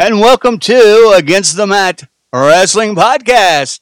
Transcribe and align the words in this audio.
And 0.00 0.18
welcome 0.18 0.58
to 0.60 1.12
Against 1.14 1.58
the 1.58 1.66
Mat 1.66 2.04
Wrestling 2.32 2.94
Podcast. 2.94 3.80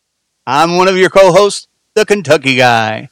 I'm 0.48 0.76
one 0.76 0.88
of 0.88 0.96
your 0.96 1.10
co-hosts, 1.10 1.68
the 1.94 2.04
Kentucky 2.04 2.56
Guy. 2.56 3.08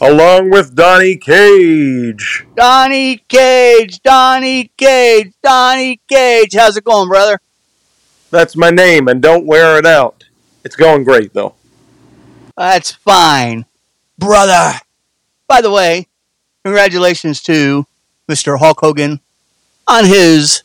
along 0.00 0.48
with 0.48 0.74
Donnie 0.74 1.18
Cage. 1.18 2.46
Donnie 2.56 3.18
Cage, 3.28 4.00
Donnie 4.02 4.70
Cage, 4.78 5.34
Donnie 5.42 6.00
Cage. 6.08 6.54
How's 6.54 6.78
it 6.78 6.84
going, 6.84 7.10
brother? 7.10 7.38
That's 8.30 8.56
my 8.56 8.70
name, 8.70 9.08
and 9.08 9.20
don't 9.20 9.44
wear 9.44 9.76
it 9.76 9.84
out. 9.84 10.24
It's 10.64 10.74
going 10.74 11.04
great, 11.04 11.34
though. 11.34 11.54
That's 12.56 12.92
fine, 12.92 13.66
brother. 14.18 14.80
By 15.48 15.60
the 15.60 15.70
way, 15.70 16.06
congratulations 16.64 17.42
to 17.42 17.86
Mr. 18.26 18.58
Hulk 18.58 18.80
Hogan 18.80 19.20
on 19.86 20.06
his 20.06 20.62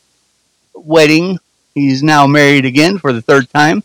wedding. 0.76 1.40
He's 1.74 2.04
now 2.04 2.28
married 2.28 2.66
again 2.66 2.98
for 2.98 3.14
the 3.14 3.22
third 3.22 3.50
time. 3.50 3.84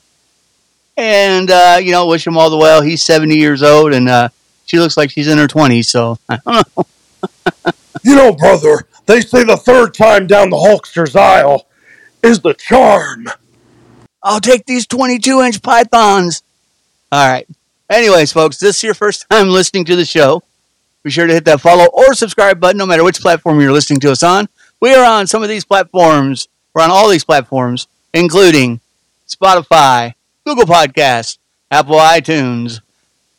And, 0.96 1.50
uh, 1.50 1.78
you 1.80 1.92
know, 1.92 2.06
wish 2.06 2.26
him 2.26 2.38
all 2.38 2.50
the 2.50 2.56
well. 2.56 2.82
He's 2.82 3.04
70 3.04 3.36
years 3.36 3.62
old, 3.62 3.92
and 3.92 4.08
uh, 4.08 4.28
she 4.64 4.78
looks 4.78 4.96
like 4.96 5.10
she's 5.10 5.28
in 5.28 5.38
her 5.38 5.46
20s, 5.46 5.84
so 5.86 6.18
I 6.28 6.38
don't 6.44 6.76
know. 6.76 6.86
You 8.02 8.14
know, 8.14 8.32
brother, 8.32 8.86
they 9.06 9.20
say 9.20 9.44
the 9.44 9.56
third 9.56 9.94
time 9.94 10.26
down 10.26 10.50
the 10.50 10.56
Hulkster's 10.56 11.16
aisle 11.16 11.66
is 12.22 12.40
the 12.40 12.54
charm. 12.54 13.28
I'll 14.22 14.40
take 14.40 14.64
these 14.66 14.86
22 14.86 15.40
inch 15.42 15.62
pythons. 15.62 16.42
All 17.12 17.28
right. 17.28 17.46
Anyways, 17.88 18.32
folks, 18.32 18.58
this 18.58 18.76
is 18.76 18.82
your 18.82 18.94
first 18.94 19.26
time 19.30 19.48
listening 19.48 19.84
to 19.86 19.96
the 19.96 20.04
show. 20.04 20.42
Be 21.02 21.10
sure 21.10 21.26
to 21.26 21.32
hit 21.32 21.44
that 21.44 21.60
follow 21.60 21.86
or 21.86 22.14
subscribe 22.14 22.58
button 22.58 22.78
no 22.78 22.86
matter 22.86 23.04
which 23.04 23.20
platform 23.20 23.60
you're 23.60 23.72
listening 23.72 24.00
to 24.00 24.10
us 24.10 24.24
on. 24.24 24.48
We 24.80 24.92
are 24.94 25.04
on 25.04 25.28
some 25.28 25.42
of 25.42 25.48
these 25.48 25.64
platforms. 25.64 26.48
We're 26.76 26.82
on 26.82 26.90
all 26.90 27.08
these 27.08 27.24
platforms, 27.24 27.88
including 28.12 28.80
Spotify, 29.26 30.12
Google 30.44 30.66
Podcasts, 30.66 31.38
Apple 31.70 31.96
iTunes, 31.96 32.82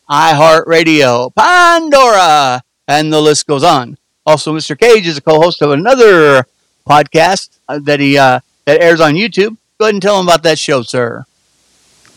iHeartRadio, 0.10 1.36
Pandora, 1.36 2.64
and 2.88 3.14
the 3.14 3.22
list 3.22 3.46
goes 3.46 3.64
on. 3.64 4.00
Also, 4.26 4.56
Mr. 4.56 4.76
Cage 4.76 5.06
is 5.06 5.20
a 5.20 5.22
co-host 5.22 5.62
of 5.62 5.70
another 5.70 6.48
podcast 6.90 7.60
uh, 7.68 7.78
that 7.84 8.00
he 8.00 8.18
uh, 8.18 8.40
that 8.66 8.82
airs 8.82 9.00
on 9.00 9.14
YouTube. 9.14 9.58
Go 9.78 9.86
ahead 9.86 9.94
and 9.94 10.02
tell 10.02 10.20
him 10.20 10.26
about 10.26 10.42
that 10.42 10.58
show, 10.58 10.82
sir. 10.82 11.24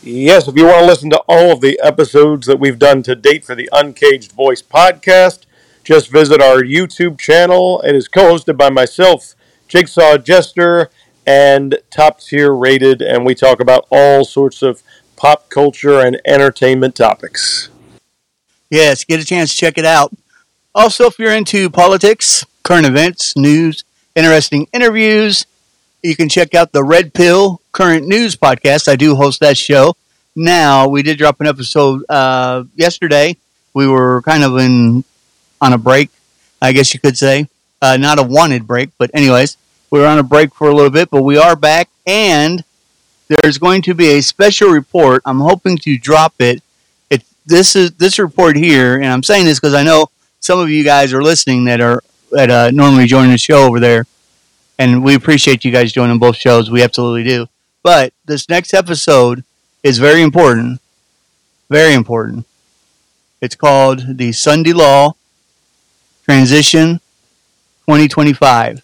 Yes, 0.01 0.47
if 0.47 0.55
you 0.55 0.65
want 0.65 0.79
to 0.79 0.85
listen 0.87 1.11
to 1.11 1.21
all 1.27 1.51
of 1.51 1.61
the 1.61 1.79
episodes 1.83 2.47
that 2.47 2.59
we've 2.59 2.79
done 2.79 3.03
to 3.03 3.13
date 3.15 3.45
for 3.45 3.53
the 3.53 3.69
Uncaged 3.71 4.31
Voice 4.31 4.63
podcast, 4.63 5.41
just 5.83 6.09
visit 6.09 6.41
our 6.41 6.63
YouTube 6.63 7.19
channel. 7.19 7.79
It 7.81 7.95
is 7.95 8.07
co 8.07 8.33
hosted 8.33 8.57
by 8.57 8.71
myself, 8.71 9.35
Jigsaw 9.67 10.17
Jester, 10.17 10.89
and 11.25 11.77
top 11.89 12.19
tier 12.19 12.53
rated, 12.53 13.01
and 13.01 13.25
we 13.25 13.35
talk 13.35 13.59
about 13.59 13.87
all 13.91 14.25
sorts 14.25 14.61
of 14.61 14.81
pop 15.15 15.49
culture 15.49 15.99
and 15.99 16.19
entertainment 16.25 16.95
topics. 16.95 17.69
Yes, 18.69 19.03
get 19.03 19.19
a 19.19 19.25
chance 19.25 19.51
to 19.51 19.57
check 19.57 19.77
it 19.77 19.85
out. 19.85 20.11
Also, 20.73 21.05
if 21.05 21.19
you're 21.19 21.35
into 21.35 21.69
politics, 21.69 22.45
current 22.63 22.85
events, 22.85 23.35
news, 23.35 23.83
interesting 24.15 24.67
interviews, 24.73 25.45
you 26.01 26.15
can 26.15 26.29
check 26.29 26.55
out 26.55 26.71
the 26.71 26.83
Red 26.83 27.13
Pill 27.13 27.61
Current 27.71 28.07
News 28.07 28.35
podcast. 28.35 28.87
I 28.87 28.95
do 28.95 29.15
host 29.15 29.39
that 29.41 29.57
show. 29.57 29.95
Now, 30.35 30.87
we 30.87 31.03
did 31.03 31.17
drop 31.17 31.41
an 31.41 31.47
episode 31.47 32.03
uh, 32.09 32.63
yesterday. 32.75 33.35
We 33.73 33.87
were 33.87 34.21
kind 34.21 34.43
of 34.43 34.57
in 34.57 35.03
on 35.59 35.73
a 35.73 35.77
break, 35.77 36.09
I 36.61 36.71
guess 36.71 36.93
you 36.93 36.99
could 36.99 37.17
say. 37.17 37.47
Uh, 37.81 37.97
not 37.97 38.19
a 38.19 38.23
wanted 38.23 38.65
break, 38.65 38.89
but 38.97 39.11
anyways, 39.13 39.57
we 39.91 39.99
were 39.99 40.07
on 40.07 40.17
a 40.17 40.23
break 40.23 40.55
for 40.55 40.69
a 40.69 40.73
little 40.73 40.89
bit, 40.89 41.09
but 41.09 41.21
we 41.21 41.37
are 41.37 41.55
back, 41.55 41.89
and 42.07 42.63
there's 43.27 43.57
going 43.57 43.81
to 43.83 43.93
be 43.93 44.07
a 44.17 44.21
special 44.21 44.69
report. 44.69 45.21
I'm 45.25 45.41
hoping 45.41 45.77
to 45.79 45.97
drop 45.97 46.33
it. 46.39 46.63
It 47.09 47.23
this 47.45 47.75
is 47.75 47.91
this 47.91 48.17
report 48.17 48.55
here, 48.55 48.95
and 48.95 49.07
I'm 49.07 49.21
saying 49.21 49.45
this 49.45 49.59
because 49.59 49.73
I 49.73 49.83
know 49.83 50.07
some 50.39 50.59
of 50.59 50.69
you 50.69 50.83
guys 50.85 51.13
are 51.13 51.21
listening 51.21 51.65
that 51.65 51.81
are 51.81 52.01
that 52.31 52.49
uh, 52.49 52.71
normally 52.71 53.05
join 53.05 53.29
the 53.29 53.37
show 53.37 53.67
over 53.67 53.81
there, 53.81 54.07
and 54.79 55.03
we 55.03 55.13
appreciate 55.13 55.65
you 55.65 55.71
guys 55.71 55.91
joining 55.91 56.19
both 56.19 56.37
shows. 56.37 56.71
We 56.71 56.81
absolutely 56.81 57.25
do. 57.25 57.47
But 57.83 58.13
this 58.25 58.47
next 58.47 58.73
episode 58.73 59.43
is 59.83 59.97
very 59.97 60.21
important, 60.21 60.79
very 61.69 61.93
important. 61.93 62.45
It's 63.41 63.55
called 63.55 64.17
the 64.17 64.31
Sunday 64.31 64.71
Law 64.71 65.15
Transition 66.23 66.99
2025. 67.87 68.83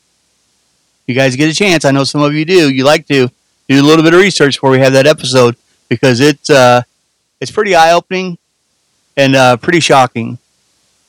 You 1.07 1.16
guys 1.16 1.35
get 1.35 1.50
a 1.50 1.53
chance. 1.53 1.85
I 1.85 1.91
know 1.91 2.03
some 2.03 2.22
of 2.22 2.34
you 2.34 2.45
do. 2.45 2.69
You 2.69 2.84
like 2.84 3.07
to 3.07 3.29
do 3.69 3.81
a 3.81 3.84
little 3.84 4.03
bit 4.03 4.13
of 4.13 4.19
research 4.19 4.56
before 4.56 4.69
we 4.72 4.79
have 4.79 4.94
that 4.94 5.07
episode 5.07 5.56
because 5.90 6.19
it's 6.19 6.50
uh, 6.50 6.81
it's 7.40 7.51
pretty 7.51 7.75
eye 7.75 7.94
opening 7.94 8.38
and 9.16 9.35
uh, 9.35 9.57
pretty 9.57 9.79
shocking. 9.79 10.38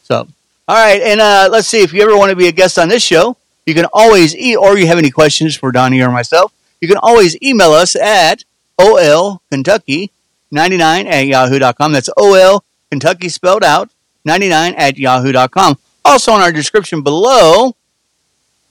So, 0.05 0.27
all 0.69 0.77
right, 0.77 1.03
and 1.03 1.21
uh, 1.21 1.49
let's 1.51 1.67
see 1.67 1.83
if 1.83 1.93
you 1.93 2.03
ever 2.03 2.17
want 2.17 2.31
to 2.31 2.37
be 2.37 2.47
a 2.47 2.53
guest 2.53 2.79
on 2.79 2.89
this 2.89 3.03
show, 3.03 3.37
you 3.67 3.75
can 3.75 3.87
always 3.93 4.37
e 4.37 4.57
or 4.57 4.79
you 4.79 4.87
have 4.87 4.99
any 4.99 5.11
questions 5.11 5.57
for 5.57 5.73
Donnie 5.73 6.01
or 6.01 6.11
myself, 6.11 6.53
you 6.81 6.89
can 6.89 6.99
always 6.99 7.37
email 7.43 7.73
us 7.73 7.97
at 7.97 8.45
olkentucky99 8.81 10.11
at 10.53 11.27
yahoo.com. 11.27 11.93
That's 11.93 12.09
ol 12.17 12.65
Kentucky 12.91 13.29
spelled 13.29 13.65
out 13.65 13.91
99 14.25 14.75
at 14.75 14.97
yahoo.com. 14.97 15.79
Also, 16.05 16.35
in 16.35 16.41
our 16.41 16.53
description 16.53 17.03
below 17.03 17.75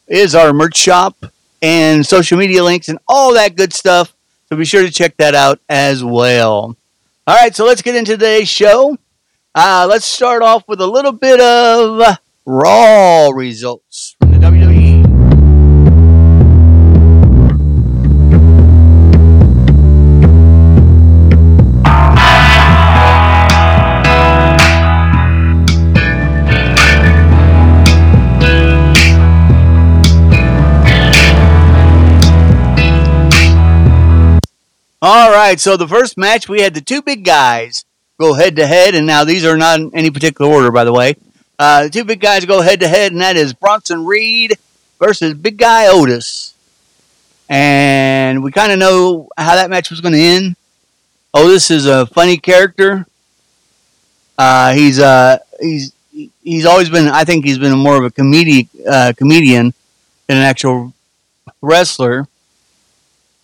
is 0.07 0.35
our 0.35 0.53
merch 0.53 0.77
shop 0.77 1.15
and 1.61 2.05
social 2.05 2.37
media 2.37 2.63
links 2.63 2.89
and 2.89 2.99
all 3.07 3.33
that 3.33 3.55
good 3.55 3.73
stuff. 3.73 4.13
So 4.49 4.55
be 4.55 4.65
sure 4.65 4.83
to 4.83 4.91
check 4.91 5.15
that 5.17 5.35
out 5.35 5.59
as 5.69 6.03
well. 6.03 6.75
All 7.25 7.35
right, 7.35 7.55
so 7.55 7.65
let's 7.65 7.81
get 7.81 7.95
into 7.95 8.13
today's 8.13 8.49
show. 8.49 8.97
Uh, 9.53 9.87
let's 9.89 10.05
start 10.05 10.41
off 10.41 10.67
with 10.67 10.81
a 10.81 10.87
little 10.87 11.11
bit 11.11 11.39
of 11.39 12.17
Raw 12.45 13.29
results 13.29 14.15
All 34.99 35.29
right, 35.31 35.59
so 35.59 35.77
the 35.77 35.87
first 35.87 36.17
match 36.17 36.49
we 36.49 36.61
had 36.61 36.73
the 36.73 36.81
two 36.81 37.03
big 37.03 37.23
guys 37.23 37.85
go 38.19 38.33
head 38.33 38.55
to 38.55 38.65
head, 38.65 38.95
and 38.95 39.05
now 39.05 39.23
these 39.23 39.45
are 39.45 39.55
not 39.55 39.79
in 39.79 39.91
any 39.93 40.09
particular 40.09 40.51
order, 40.51 40.71
by 40.71 40.85
the 40.85 40.93
way. 40.93 41.15
Uh, 41.59 41.83
the 41.83 41.89
two 41.91 42.03
big 42.03 42.19
guys 42.19 42.45
go 42.45 42.61
head 42.61 42.79
to 42.79 42.87
head, 42.87 43.11
and 43.11 43.21
that 43.21 43.35
is 43.35 43.53
Bronson 43.53 44.05
Reed 44.05 44.57
versus 44.99 45.35
Big 45.35 45.57
Guy 45.57 45.85
Otis. 45.87 46.55
And 47.47 48.43
we 48.43 48.51
kind 48.51 48.71
of 48.71 48.79
know 48.79 49.29
how 49.37 49.53
that 49.53 49.69
match 49.69 49.91
was 49.91 50.01
going 50.01 50.15
to 50.15 50.19
end. 50.19 50.55
Otis 51.31 51.69
is 51.69 51.85
a 51.85 52.07
funny 52.07 52.37
character. 52.37 53.05
Uh, 54.35 54.73
he's 54.73 54.99
uh, 54.99 55.37
he's 55.59 55.93
he's 56.43 56.65
always 56.65 56.89
been. 56.89 57.07
I 57.07 57.23
think 57.23 57.45
he's 57.45 57.59
been 57.59 57.77
more 57.77 57.97
of 57.97 58.03
a 58.03 58.09
comedic 58.09 58.67
uh, 58.87 59.13
comedian 59.15 59.75
than 60.25 60.37
an 60.37 60.43
actual 60.43 60.91
wrestler. 61.61 62.27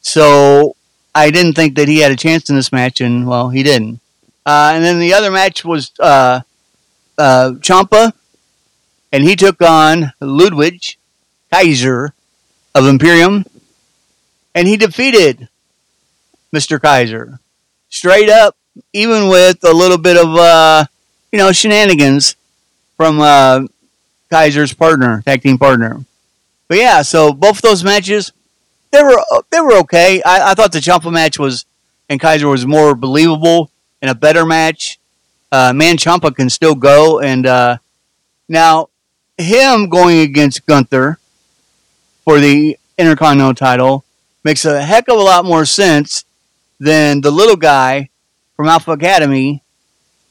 So 0.01 0.75
I 1.15 1.29
didn't 1.29 1.53
think 1.53 1.75
that 1.75 1.87
he 1.87 1.99
had 1.99 2.11
a 2.11 2.15
chance 2.15 2.49
in 2.49 2.55
this 2.55 2.71
match, 2.71 2.99
and 3.01 3.27
well, 3.27 3.49
he 3.49 3.63
didn't. 3.63 3.99
Uh, 4.45 4.71
and 4.73 4.83
then 4.83 4.99
the 4.99 5.13
other 5.13 5.31
match 5.31 5.63
was 5.63 5.91
uh, 5.99 6.41
uh, 7.17 7.51
Ciampa, 7.59 8.13
and 9.11 9.23
he 9.23 9.35
took 9.35 9.61
on 9.61 10.11
Ludwig 10.19 10.81
Kaiser 11.51 12.13
of 12.73 12.87
Imperium, 12.87 13.45
and 14.55 14.67
he 14.67 14.75
defeated 14.75 15.49
Mr. 16.53 16.81
Kaiser 16.81 17.39
straight 17.89 18.29
up, 18.29 18.57
even 18.91 19.29
with 19.29 19.63
a 19.63 19.71
little 19.71 19.99
bit 19.99 20.17
of 20.17 20.35
uh, 20.35 20.85
you 21.31 21.37
know 21.37 21.51
shenanigans 21.51 22.35
from 22.97 23.19
uh, 23.21 23.65
Kaiser's 24.31 24.73
partner, 24.73 25.21
tag 25.25 25.43
team 25.43 25.57
partner. 25.57 26.03
But 26.67 26.77
yeah, 26.79 27.03
so 27.03 27.33
both 27.33 27.61
those 27.61 27.83
matches 27.83 28.31
they 28.93 29.03
were 29.03 29.17
they 29.49 29.59
were 29.59 29.73
okay. 29.79 30.21
I, 30.21 30.51
I 30.51 30.53
thought 30.53 30.71
the 30.71 30.79
Ciampa 30.79 31.11
match 31.11 31.37
was 31.39 31.65
and 32.07 32.19
Kaiser 32.19 32.47
was 32.47 32.65
more 32.65 32.95
believable 32.95 33.71
and 34.01 34.09
a 34.09 34.15
better 34.15 34.45
match. 34.45 34.99
Uh, 35.51 35.73
man, 35.73 35.97
Ciampa 35.97 36.35
can 36.35 36.49
still 36.49 36.75
go, 36.75 37.19
and 37.19 37.45
uh, 37.45 37.77
now 38.47 38.89
him 39.37 39.89
going 39.89 40.19
against 40.19 40.65
Gunther 40.65 41.17
for 42.23 42.39
the 42.39 42.77
Intercontinental 42.97 43.55
title 43.55 44.05
makes 44.43 44.65
a 44.65 44.81
heck 44.81 45.07
of 45.07 45.17
a 45.17 45.21
lot 45.21 45.43
more 45.45 45.65
sense 45.65 46.25
than 46.79 47.21
the 47.21 47.31
little 47.31 47.55
guy 47.55 48.09
from 48.55 48.67
Alpha 48.67 48.91
Academy 48.91 49.63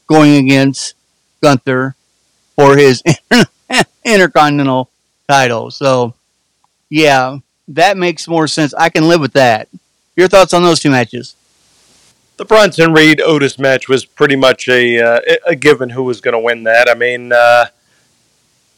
going 0.07 0.35
against 0.35 0.95
Gunther 1.41 1.95
for 2.55 2.77
his 2.77 3.03
Intercontinental 4.05 4.89
title. 5.27 5.71
So, 5.71 6.13
yeah, 6.89 7.39
that 7.67 7.97
makes 7.97 8.27
more 8.27 8.47
sense. 8.47 8.73
I 8.73 8.89
can 8.89 9.07
live 9.07 9.21
with 9.21 9.33
that. 9.33 9.69
Your 10.15 10.27
thoughts 10.27 10.53
on 10.53 10.63
those 10.63 10.79
two 10.79 10.91
matches? 10.91 11.35
The 12.37 12.45
Bronson 12.45 12.93
Reed 12.93 13.21
Otis 13.21 13.59
match 13.59 13.87
was 13.87 14.05
pretty 14.05 14.35
much 14.35 14.67
a 14.67 14.99
uh, 14.99 15.19
a 15.45 15.55
given 15.55 15.91
who 15.91 16.03
was 16.03 16.19
going 16.19 16.33
to 16.33 16.39
win 16.39 16.63
that. 16.63 16.89
I 16.89 16.95
mean, 16.95 17.31
uh, 17.31 17.67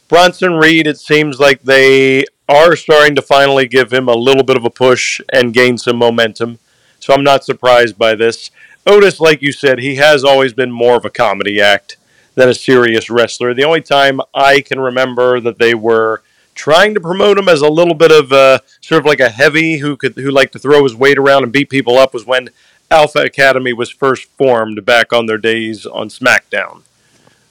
Bronson 0.08 0.54
Reed. 0.54 0.86
It 0.86 0.98
seems 0.98 1.40
like 1.40 1.62
they 1.62 2.24
are 2.48 2.76
starting 2.76 3.16
to 3.16 3.22
finally 3.22 3.66
give 3.66 3.92
him 3.92 4.08
a 4.08 4.14
little 4.14 4.44
bit 4.44 4.56
of 4.56 4.64
a 4.64 4.70
push 4.70 5.20
and 5.32 5.54
gain 5.54 5.78
some 5.78 5.96
momentum. 5.96 6.58
So 7.00 7.12
I'm 7.12 7.24
not 7.24 7.44
surprised 7.44 7.98
by 7.98 8.14
this. 8.14 8.50
Otis, 8.86 9.20
like 9.20 9.42
you 9.42 9.52
said, 9.52 9.80
he 9.80 9.96
has 9.96 10.22
always 10.22 10.52
been 10.52 10.70
more 10.70 10.96
of 10.96 11.04
a 11.04 11.10
comedy 11.10 11.60
act 11.60 11.96
than 12.34 12.48
a 12.48 12.54
serious 12.54 13.10
wrestler. 13.10 13.52
The 13.52 13.64
only 13.64 13.80
time 13.80 14.20
I 14.32 14.60
can 14.60 14.78
remember 14.78 15.40
that 15.40 15.58
they 15.58 15.74
were 15.74 16.22
trying 16.56 16.94
to 16.94 17.00
promote 17.00 17.38
him 17.38 17.48
as 17.48 17.60
a 17.60 17.68
little 17.68 17.94
bit 17.94 18.10
of 18.10 18.32
a 18.32 18.60
sort 18.80 19.00
of 19.00 19.06
like 19.06 19.20
a 19.20 19.28
heavy 19.28 19.78
who 19.78 19.96
could 19.96 20.14
who 20.14 20.30
liked 20.30 20.54
to 20.54 20.58
throw 20.58 20.82
his 20.82 20.96
weight 20.96 21.18
around 21.18 21.44
and 21.44 21.52
beat 21.52 21.70
people 21.70 21.96
up 21.96 22.12
was 22.12 22.26
when 22.26 22.50
Alpha 22.90 23.20
Academy 23.20 23.72
was 23.72 23.90
first 23.90 24.24
formed 24.36 24.84
back 24.84 25.12
on 25.12 25.26
their 25.26 25.38
days 25.38 25.86
on 25.86 26.08
SmackDown. 26.08 26.82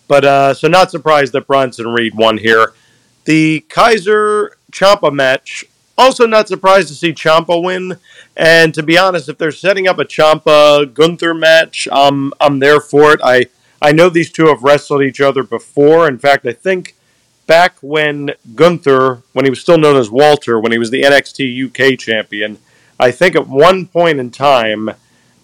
But 0.07 0.25
uh, 0.25 0.53
so 0.53 0.67
not 0.67 0.91
surprised 0.91 1.33
that 1.33 1.47
Bronson 1.47 1.87
Reed 1.87 2.15
won 2.15 2.37
here. 2.37 2.73
The 3.25 3.61
Kaiser 3.69 4.57
Ciampa 4.71 5.13
match 5.13 5.65
also 5.97 6.25
not 6.25 6.47
surprised 6.47 6.89
to 6.89 6.93
see 6.93 7.13
Ciampa 7.13 7.61
win. 7.61 7.97
And 8.35 8.73
to 8.73 8.83
be 8.83 8.97
honest, 8.97 9.29
if 9.29 9.37
they're 9.37 9.51
setting 9.51 9.87
up 9.87 9.97
a 9.97 10.05
Ciampa 10.05 10.93
Gunther 10.93 11.33
match, 11.33 11.87
um, 11.87 12.33
I'm 12.39 12.59
there 12.59 12.79
for 12.79 13.13
it. 13.13 13.19
I 13.23 13.47
I 13.81 13.91
know 13.91 14.09
these 14.09 14.31
two 14.31 14.47
have 14.47 14.63
wrestled 14.63 15.03
each 15.03 15.21
other 15.21 15.43
before. 15.43 16.07
In 16.07 16.17
fact, 16.17 16.45
I 16.45 16.53
think 16.53 16.95
back 17.47 17.77
when 17.81 18.31
Gunther, 18.55 19.21
when 19.33 19.45
he 19.45 19.49
was 19.49 19.61
still 19.61 19.77
known 19.77 19.95
as 19.95 20.09
Walter, 20.09 20.59
when 20.59 20.71
he 20.71 20.77
was 20.77 20.91
the 20.91 21.03
NXT 21.03 21.67
UK 21.67 21.97
champion, 21.99 22.57
I 22.99 23.11
think 23.11 23.35
at 23.35 23.47
one 23.47 23.87
point 23.87 24.19
in 24.19 24.31
time 24.31 24.91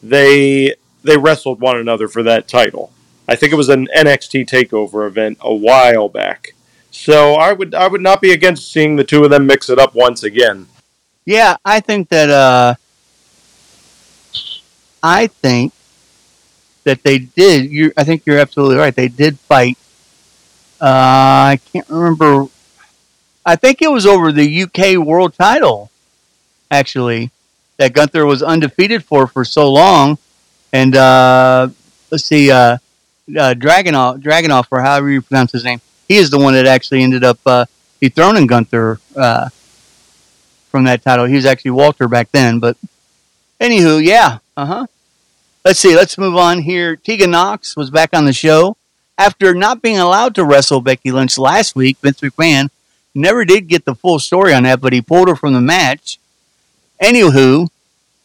they 0.01 0.75
they 1.03 1.17
wrestled 1.17 1.59
one 1.59 1.77
another 1.77 2.07
for 2.07 2.23
that 2.23 2.47
title. 2.47 2.91
I 3.27 3.35
think 3.35 3.53
it 3.53 3.57
was 3.57 3.69
an 3.69 3.87
NXT 3.95 4.47
takeover 4.47 5.07
event 5.07 5.37
a 5.41 5.53
while 5.53 6.09
back. 6.09 6.53
So 6.91 7.35
I 7.35 7.53
would 7.53 7.73
I 7.73 7.87
would 7.87 8.01
not 8.01 8.21
be 8.21 8.31
against 8.31 8.71
seeing 8.71 8.95
the 8.95 9.03
two 9.03 9.23
of 9.23 9.29
them 9.29 9.47
mix 9.47 9.69
it 9.69 9.79
up 9.79 9.95
once 9.95 10.23
again. 10.23 10.67
Yeah, 11.25 11.55
I 11.63 11.79
think 11.79 12.09
that 12.09 12.29
uh, 12.29 12.75
I 15.01 15.27
think 15.27 15.73
that 16.83 17.03
they 17.03 17.19
did. 17.19 17.69
You, 17.71 17.93
I 17.95 18.03
think 18.03 18.25
you're 18.25 18.39
absolutely 18.39 18.77
right. 18.77 18.95
They 18.95 19.07
did 19.07 19.39
fight. 19.39 19.77
Uh, 20.81 21.53
I 21.53 21.59
can't 21.71 21.87
remember. 21.89 22.47
I 23.45 23.55
think 23.55 23.81
it 23.81 23.91
was 23.91 24.05
over 24.05 24.31
the 24.31 24.63
UK 24.63 24.97
World 24.97 25.35
Title, 25.35 25.91
actually, 26.69 27.31
that 27.77 27.93
Gunther 27.93 28.25
was 28.25 28.41
undefeated 28.41 29.05
for 29.05 29.27
for 29.27 29.45
so 29.45 29.71
long, 29.71 30.17
and 30.73 30.95
uh, 30.95 31.69
let's 32.09 32.25
see, 32.25 32.51
uh, 32.51 32.55
uh, 32.57 32.77
Dragunov, 33.27 34.21
Dragunov, 34.21 34.67
or 34.71 34.81
however 34.81 35.09
you 35.09 35.21
pronounce 35.21 35.51
his 35.51 35.63
name 35.63 35.81
he 36.11 36.17
is 36.17 36.29
the 36.29 36.37
one 36.37 36.53
that 36.55 36.65
actually 36.65 37.03
ended 37.03 37.23
up 37.23 37.39
uh, 37.45 37.65
dethroning 38.01 38.45
Gunther 38.45 38.99
uh, 39.15 39.47
from 40.69 40.83
that 40.83 41.01
title. 41.03 41.23
He 41.23 41.35
was 41.35 41.45
actually 41.45 41.71
Walter 41.71 42.09
back 42.09 42.29
then, 42.33 42.59
but 42.59 42.75
anywho, 43.61 44.03
yeah, 44.03 44.39
uh 44.57 44.65
huh. 44.65 44.87
Let's 45.63 45.79
see. 45.79 45.95
Let's 45.95 46.17
move 46.17 46.35
on 46.35 46.63
here. 46.63 46.97
Tegan 46.97 47.31
Nox 47.31 47.77
was 47.77 47.89
back 47.89 48.09
on 48.11 48.25
the 48.25 48.33
show 48.33 48.75
after 49.21 49.53
not 49.53 49.83
being 49.83 49.99
allowed 49.99 50.33
to 50.33 50.43
wrestle 50.43 50.81
Becky 50.81 51.11
Lynch 51.11 51.37
last 51.37 51.75
week. 51.75 51.97
Vince 51.99 52.21
McMahon 52.21 52.69
never 53.13 53.45
did 53.45 53.67
get 53.67 53.85
the 53.85 53.93
full 53.93 54.17
story 54.17 54.51
on 54.51 54.63
that, 54.63 54.81
but 54.81 54.93
he 54.93 55.01
pulled 55.01 55.27
her 55.27 55.35
from 55.35 55.53
the 55.53 55.61
match. 55.61 56.19
Anywho, 56.99 57.69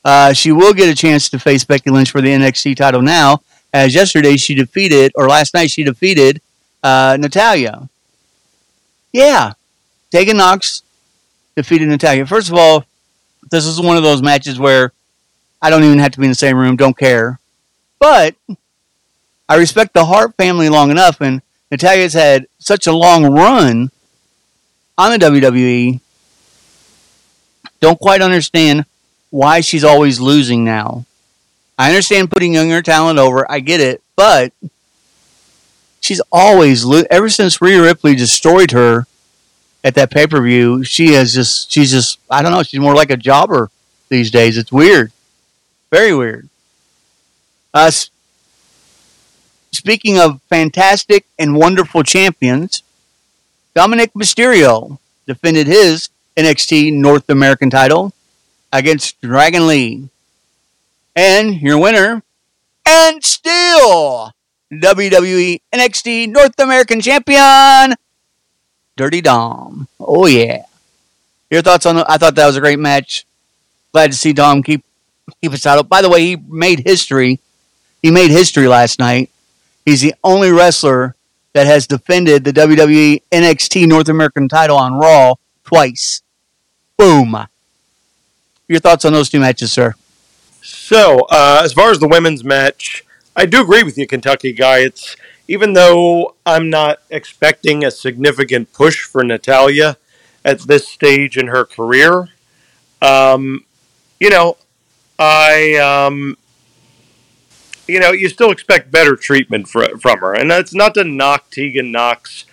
uh, 0.05 0.33
she 0.33 0.53
will 0.53 0.73
get 0.73 0.89
a 0.89 0.95
chance 0.95 1.29
to 1.29 1.39
face 1.39 1.65
Becky 1.65 1.91
Lynch 1.91 2.11
for 2.11 2.23
the 2.23 2.31
NXT 2.31 2.77
title 2.77 3.03
now, 3.03 3.43
as 3.75 3.95
yesterday 3.95 4.39
she 4.39 4.55
defeated, 4.55 5.13
or 5.17 5.29
last 5.29 5.53
night 5.53 5.71
she 5.71 5.85
defeated 5.85 6.41
uh, 6.83 7.19
Natalya. 7.21 7.91
Yeah, 9.13 9.53
Tegan 10.11 10.39
Nox 10.39 10.83
defeated 11.57 11.89
Natalya. 11.89 12.25
First 12.25 12.49
of 12.49 12.55
all, 12.55 12.87
this 13.51 13.67
is 13.67 13.81
one 13.81 13.99
of 13.99 14.03
those 14.03 14.23
matches 14.23 14.59
where 14.59 14.93
I 15.61 15.69
don't 15.69 15.85
even 15.85 15.99
have 15.99 16.13
to 16.13 16.21
be 16.21 16.25
in 16.25 16.31
the 16.31 16.35
same 16.35 16.57
room, 16.57 16.77
don't 16.77 16.97
care. 16.97 17.39
But 17.99 18.35
I 19.49 19.57
respect 19.57 19.95
the 19.95 20.07
Hart 20.07 20.35
family 20.37 20.69
long 20.69 20.91
enough, 20.91 21.21
and 21.21 21.43
Natalya's 21.71 22.15
had 22.15 22.47
such 22.59 22.87
a 22.87 22.93
long 22.93 23.25
run 23.25 23.91
on 24.99 25.13
the 25.13 25.19
WWE. 25.19 26.01
Don't 27.81 28.01
quite 28.01 28.23
understand 28.23 28.85
why 29.31 29.61
she's 29.61 29.85
always 29.85 30.21
losing 30.21 30.65
now. 30.65 31.05
I 31.79 31.89
understand 31.89 32.31
putting 32.31 32.55
younger 32.55 32.81
talent 32.83 33.19
over, 33.19 33.51
I 33.51 33.61
get 33.61 33.81
it, 33.81 34.03
but 34.17 34.53
she's 36.01 36.23
always 36.33 36.87
ever 37.11 37.29
since 37.29 37.61
Rhea 37.61 37.83
Ripley 37.83 38.15
destroyed 38.15 38.71
her 38.71 39.07
at 39.85 39.95
that 39.95 40.11
pay 40.11 40.27
per 40.27 40.41
view. 40.43 40.85
She 40.85 41.13
has 41.13 41.35
just 41.35 41.71
she's 41.71 41.91
just 41.91 42.19
I 42.31 42.43
don't 42.43 42.53
know. 42.53 42.63
She's 42.63 42.81
more 42.81 42.95
like 42.95 43.11
a 43.11 43.17
jobber 43.17 43.71
these 44.09 44.31
days. 44.31 44.57
It's 44.57 44.73
weird, 44.73 45.13
very 45.91 46.15
weird. 46.15 46.49
Uh, 47.75 47.91
speaking 49.77 50.19
of 50.19 50.41
fantastic 50.49 51.27
and 51.39 51.57
wonderful 51.57 52.03
champions, 52.03 52.83
Dominik 53.75 54.13
Mysterio 54.15 54.99
defended 55.27 55.67
his 55.67 56.09
NXT 56.37 56.93
North 56.93 57.29
American 57.29 57.71
title 57.71 58.13
against 58.73 59.21
Dragon 59.21 59.67
Lee. 59.67 60.09
And 61.15 61.61
your 61.61 61.79
winner, 61.79 62.23
and 62.87 63.25
still 63.25 64.33
WWE 64.73 65.61
NXT 65.73 66.29
North 66.29 66.59
American 66.59 67.01
Champion, 67.01 67.95
Dirty 68.97 69.21
Dom. 69.21 69.89
Oh 70.01 70.27
yeah. 70.27 70.65
Your 71.51 71.63
thoughts 71.63 71.87
on? 71.87 71.97
The, 71.97 72.11
I 72.11 72.19
thought 72.19 72.35
that 72.35 72.47
was 72.47 72.57
a 72.57 72.61
great 72.61 72.79
match. 72.79 73.27
Glad 73.93 74.11
to 74.13 74.17
see 74.17 74.33
Dom 74.33 74.63
keep 74.63 74.85
keep 75.41 75.53
his 75.53 75.63
title. 75.63 75.85
By 75.85 76.03
the 76.03 76.11
way, 76.11 76.21
he 76.21 76.37
made 76.37 76.81
history. 76.81 77.41
He 78.03 78.11
made 78.11 78.31
history 78.31 78.69
last 78.69 78.99
night. 78.99 79.31
He's 79.87 80.01
the 80.01 80.15
only 80.25 80.51
wrestler 80.51 81.15
that 81.53 81.67
has 81.67 81.87
defended 81.87 82.45
the 82.45 82.53
WWE 82.53 83.23
NXT 83.31 83.87
North 83.87 84.09
American 84.09 84.49
title 84.49 84.77
on 84.77 84.95
Raw 84.95 85.37
twice. 85.65 86.23
Boom. 86.99 87.47
Your 88.69 88.81
thoughts 88.81 89.05
on 89.05 89.13
those 89.13 89.31
two 89.31 89.39
matches, 89.39 89.73
sir? 89.73 89.95
So, 90.61 91.21
uh, 91.31 91.61
as 91.63 91.73
far 91.73 91.93
as 91.93 92.01
the 92.01 92.09
women's 92.09 92.43
match, 92.43 93.05
I 93.37 93.47
do 93.47 93.63
agree 93.63 93.85
with 93.85 93.97
you, 93.97 94.09
Kentucky 94.09 94.53
guy. 94.53 94.79
It's 94.79 95.17
even 95.47 95.75
though 95.75 96.35
I'm 96.45 96.69
not 96.69 96.99
expecting 97.09 97.85
a 97.85 97.91
significant 97.93 98.73
push 98.73 99.05
for 99.05 99.23
Natalya 99.23 99.99
at 100.45 100.61
this 100.63 100.89
stage 100.89 101.39
in 101.39 101.47
her 101.47 101.65
career, 101.65 102.29
um, 103.01 103.65
you 104.19 104.31
know, 104.31 104.57
I, 105.19 105.77
um, 105.77 106.37
you 107.87 108.01
know, 108.01 108.13
you 108.13 108.29
still 108.29 108.51
expect 108.51 108.91
better 108.91 109.17
treatment 109.17 109.69
for, 109.69 109.87
from 109.99 110.19
her, 110.21 110.35
and 110.35 110.51
that's 110.51 110.75
not 110.75 110.95
to 110.95 111.05
knock 111.05 111.51
Tegan 111.51 111.93
Nox 111.93 112.45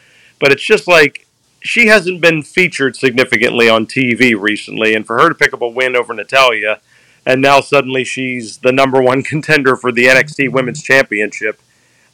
but 0.44 0.52
it's 0.52 0.64
just 0.64 0.90
like 0.90 1.26
she 1.62 1.88
hasn't 1.88 2.20
been 2.20 2.44
featured 2.44 2.98
significantly 2.98 3.70
on 3.70 3.86
TV 3.86 4.38
recently, 4.38 4.94
and 4.94 5.08
for 5.08 5.18
her 5.22 5.30
to 5.30 5.36
pick 5.36 5.54
up 5.54 5.62
a 5.62 5.68
win 5.70 5.96
over 5.96 6.14
Natalya, 6.14 6.82
and 7.26 7.42
now 7.42 7.62
suddenly 7.62 8.04
she's 8.04 8.58
the 8.58 8.74
number 8.74 9.02
one 9.02 9.24
contender 9.32 9.78
for 9.78 9.90
the 9.90 10.08
NXT 10.08 10.52
Women's 10.52 10.84
Championship. 10.84 11.62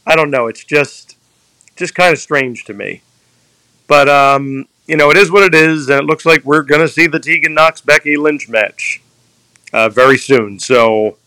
I 0.06 0.16
don't 0.16 0.30
know. 0.30 0.46
It's 0.46 0.64
just 0.64 1.18
just 1.76 1.96
kind 1.96 2.14
of 2.14 2.20
strange 2.20 2.66
to 2.66 2.74
me. 2.76 3.02
But 3.88 4.08
um, 4.08 4.68
you 4.86 4.96
know, 4.96 5.10
it 5.10 5.18
is 5.18 5.32
what 5.32 5.42
it 5.42 5.56
is, 5.56 5.90
and 5.90 6.00
it 6.00 6.06
looks 6.06 6.28
like 6.28 6.46
we're 6.46 6.62
going 6.62 6.82
to 6.82 6.88
see 6.88 7.08
the 7.08 7.20
Tegan 7.20 7.56
Nox 7.56 7.82
Becky 7.82 8.16
Lynch 8.16 8.48
match 8.48 9.02
uh, 9.74 9.90
very 9.90 10.20
soon. 10.20 10.60
So, 10.60 11.18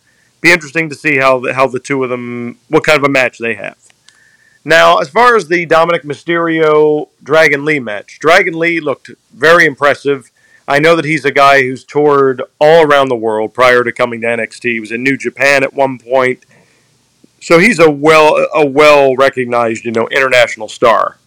be 0.42 0.50
interesting 0.50 0.90
to 0.90 0.94
see 0.94 1.16
how 1.16 1.38
the, 1.38 1.54
how 1.54 1.66
the 1.66 1.78
two 1.78 2.04
of 2.04 2.10
them, 2.10 2.58
what 2.68 2.84
kind 2.84 2.98
of 2.98 3.04
a 3.04 3.08
match 3.08 3.38
they 3.38 3.54
have. 3.54 3.78
Now, 4.64 4.98
as 4.98 5.08
far 5.08 5.34
as 5.34 5.48
the 5.48 5.66
Dominik 5.66 6.02
Mysterio 6.02 7.08
Dragon 7.22 7.64
Lee 7.64 7.80
match, 7.80 8.18
Dragon 8.18 8.58
Lee 8.58 8.80
looked 8.80 9.10
very 9.32 9.64
impressive. 9.64 10.30
I 10.68 10.78
know 10.78 10.94
that 10.94 11.04
he's 11.04 11.24
a 11.24 11.32
guy 11.32 11.62
who's 11.62 11.84
toured 11.84 12.42
all 12.60 12.84
around 12.84 13.08
the 13.08 13.16
world 13.16 13.54
prior 13.54 13.82
to 13.82 13.92
coming 13.92 14.20
to 14.20 14.26
NXT. 14.26 14.72
He 14.72 14.80
was 14.80 14.92
in 14.92 15.02
New 15.02 15.16
Japan 15.16 15.64
at 15.64 15.74
one 15.74 15.98
point, 15.98 16.44
so 17.40 17.58
he's 17.58 17.80
a 17.80 17.90
well 17.90 18.46
a 18.54 18.64
well 18.64 19.16
recognized 19.16 19.84
you 19.84 19.90
know 19.90 20.06
international 20.08 20.68
star. 20.68 21.18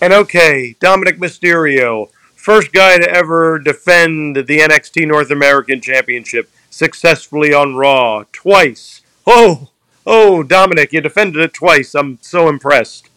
And 0.00 0.12
okay, 0.12 0.76
Dominik 0.80 1.18
Mysterio, 1.18 2.10
first 2.36 2.72
guy 2.72 2.98
to 2.98 3.10
ever 3.10 3.58
defend 3.58 4.36
the 4.36 4.58
NXT 4.60 5.08
North 5.08 5.32
American 5.32 5.80
Championship 5.80 6.48
successfully 6.70 7.52
on 7.52 7.76
Raw 7.76 8.24
twice. 8.32 9.02
Oh, 9.26 9.70
oh, 10.06 10.42
Dominik, 10.46 10.92
you 10.92 11.00
defended 11.00 11.42
it 11.42 11.54
twice. 11.54 11.94
I'm 11.94 12.18
so 12.22 12.48
impressed. 12.48 13.08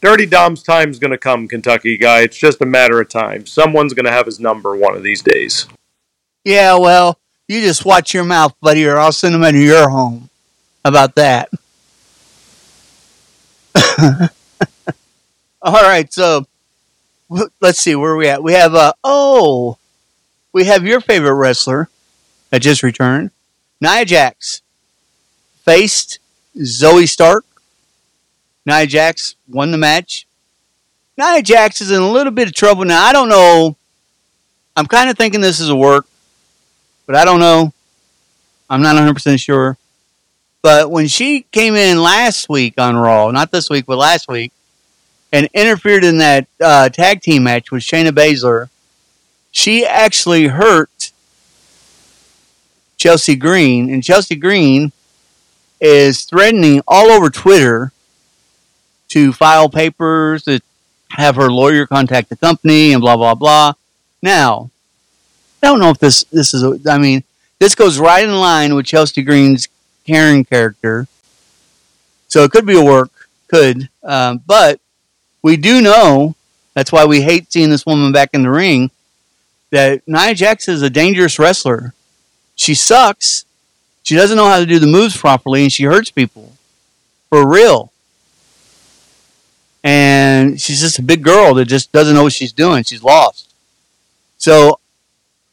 Dirty 0.00 0.26
Dom's 0.26 0.62
time's 0.62 0.98
going 0.98 1.10
to 1.10 1.18
come, 1.18 1.48
Kentucky 1.48 1.96
guy. 1.96 2.20
It's 2.20 2.36
just 2.36 2.62
a 2.62 2.66
matter 2.66 3.00
of 3.00 3.08
time. 3.08 3.46
Someone's 3.46 3.94
going 3.94 4.06
to 4.06 4.12
have 4.12 4.26
his 4.26 4.38
number 4.38 4.76
one 4.76 4.96
of 4.96 5.02
these 5.02 5.22
days. 5.22 5.66
Yeah, 6.44 6.78
well, 6.78 7.18
you 7.48 7.60
just 7.60 7.84
watch 7.84 8.14
your 8.14 8.24
mouth, 8.24 8.54
buddy, 8.60 8.86
or 8.86 8.96
I'll 8.98 9.10
send 9.10 9.34
him 9.34 9.42
into 9.42 9.60
your 9.60 9.90
home. 9.90 10.30
How 10.84 10.90
about 10.90 11.16
that? 11.16 11.50
All 15.60 15.72
right, 15.82 16.12
so 16.12 16.46
let's 17.60 17.80
see 17.80 17.94
where 17.96 18.16
we 18.16 18.28
at. 18.28 18.42
We 18.42 18.52
have 18.52 18.74
uh 18.74 18.92
oh, 19.02 19.78
we 20.52 20.64
have 20.64 20.86
your 20.86 21.00
favorite 21.00 21.34
wrestler 21.34 21.88
that 22.50 22.60
just 22.62 22.82
returned, 22.82 23.30
Nia 23.80 24.04
Jax, 24.04 24.62
faced 25.64 26.18
Zoe 26.62 27.06
Stark. 27.06 27.44
Nia 28.66 28.86
Jax 28.86 29.34
won 29.48 29.70
the 29.70 29.78
match. 29.78 30.26
Nia 31.16 31.42
Jax 31.42 31.80
is 31.80 31.90
in 31.90 32.00
a 32.00 32.10
little 32.10 32.32
bit 32.32 32.48
of 32.48 32.54
trouble 32.54 32.84
now. 32.84 33.04
I 33.04 33.12
don't 33.12 33.28
know. 33.28 33.76
I'm 34.76 34.86
kind 34.86 35.10
of 35.10 35.16
thinking 35.16 35.40
this 35.40 35.60
is 35.60 35.68
a 35.68 35.76
work, 35.76 36.06
but 37.06 37.16
I 37.16 37.24
don't 37.24 37.40
know. 37.40 37.72
I'm 38.70 38.82
not 38.82 38.96
100% 38.96 39.40
sure. 39.40 39.76
But 40.62 40.90
when 40.90 41.08
she 41.08 41.42
came 41.52 41.74
in 41.74 42.02
last 42.02 42.48
week 42.48 42.74
on 42.78 42.96
Raw, 42.96 43.30
not 43.30 43.50
this 43.50 43.70
week, 43.70 43.86
but 43.86 43.96
last 43.96 44.28
week, 44.28 44.52
and 45.32 45.48
interfered 45.54 46.04
in 46.04 46.18
that 46.18 46.46
uh, 46.60 46.88
tag 46.88 47.20
team 47.20 47.44
match 47.44 47.70
with 47.70 47.82
Shayna 47.82 48.10
Baszler, 48.10 48.68
she 49.50 49.84
actually 49.84 50.46
hurt 50.46 50.90
Chelsea 52.98 53.36
Green, 53.36 53.90
and 53.90 54.02
Chelsea 54.02 54.34
Green 54.34 54.92
is 55.80 56.24
threatening 56.24 56.82
all 56.86 57.06
over 57.06 57.30
Twitter 57.30 57.92
to 59.08 59.32
file 59.32 59.68
papers, 59.70 60.42
to 60.42 60.60
have 61.10 61.36
her 61.36 61.50
lawyer 61.50 61.86
contact 61.86 62.28
the 62.28 62.36
company, 62.36 62.92
and 62.92 63.00
blah 63.00 63.16
blah 63.16 63.34
blah. 63.34 63.72
Now, 64.20 64.70
I 65.62 65.68
don't 65.68 65.80
know 65.80 65.90
if 65.90 65.98
this 65.98 66.24
this 66.24 66.52
is. 66.52 66.62
A, 66.62 66.78
I 66.90 66.98
mean, 66.98 67.22
this 67.60 67.74
goes 67.74 67.98
right 67.98 68.24
in 68.24 68.34
line 68.34 68.74
with 68.74 68.84
Chelsea 68.84 69.22
Green's 69.22 69.68
Karen 70.04 70.44
character, 70.44 71.06
so 72.26 72.42
it 72.42 72.50
could 72.50 72.66
be 72.66 72.78
a 72.78 72.84
work, 72.84 73.28
could, 73.46 73.88
um, 74.02 74.42
but 74.46 74.80
we 75.42 75.56
do 75.56 75.80
know 75.80 76.34
that's 76.74 76.92
why 76.92 77.04
we 77.04 77.22
hate 77.22 77.52
seeing 77.52 77.70
this 77.70 77.86
woman 77.86 78.12
back 78.12 78.30
in 78.32 78.42
the 78.42 78.50
ring. 78.50 78.90
That 79.70 80.02
Nia 80.08 80.34
Jax 80.34 80.66
is 80.66 80.82
a 80.82 80.90
dangerous 80.90 81.38
wrestler. 81.38 81.92
She 82.58 82.74
sucks. 82.74 83.46
She 84.02 84.16
doesn't 84.16 84.36
know 84.36 84.46
how 84.48 84.58
to 84.58 84.66
do 84.66 84.78
the 84.78 84.86
moves 84.86 85.16
properly, 85.16 85.62
and 85.62 85.72
she 85.72 85.84
hurts 85.84 86.10
people 86.10 86.52
for 87.30 87.48
real. 87.48 87.92
And 89.84 90.60
she's 90.60 90.80
just 90.80 90.98
a 90.98 91.02
big 91.02 91.22
girl 91.22 91.54
that 91.54 91.66
just 91.66 91.92
doesn't 91.92 92.14
know 92.14 92.24
what 92.24 92.32
she's 92.32 92.52
doing. 92.52 92.82
She's 92.82 93.02
lost. 93.02 93.54
So 94.36 94.80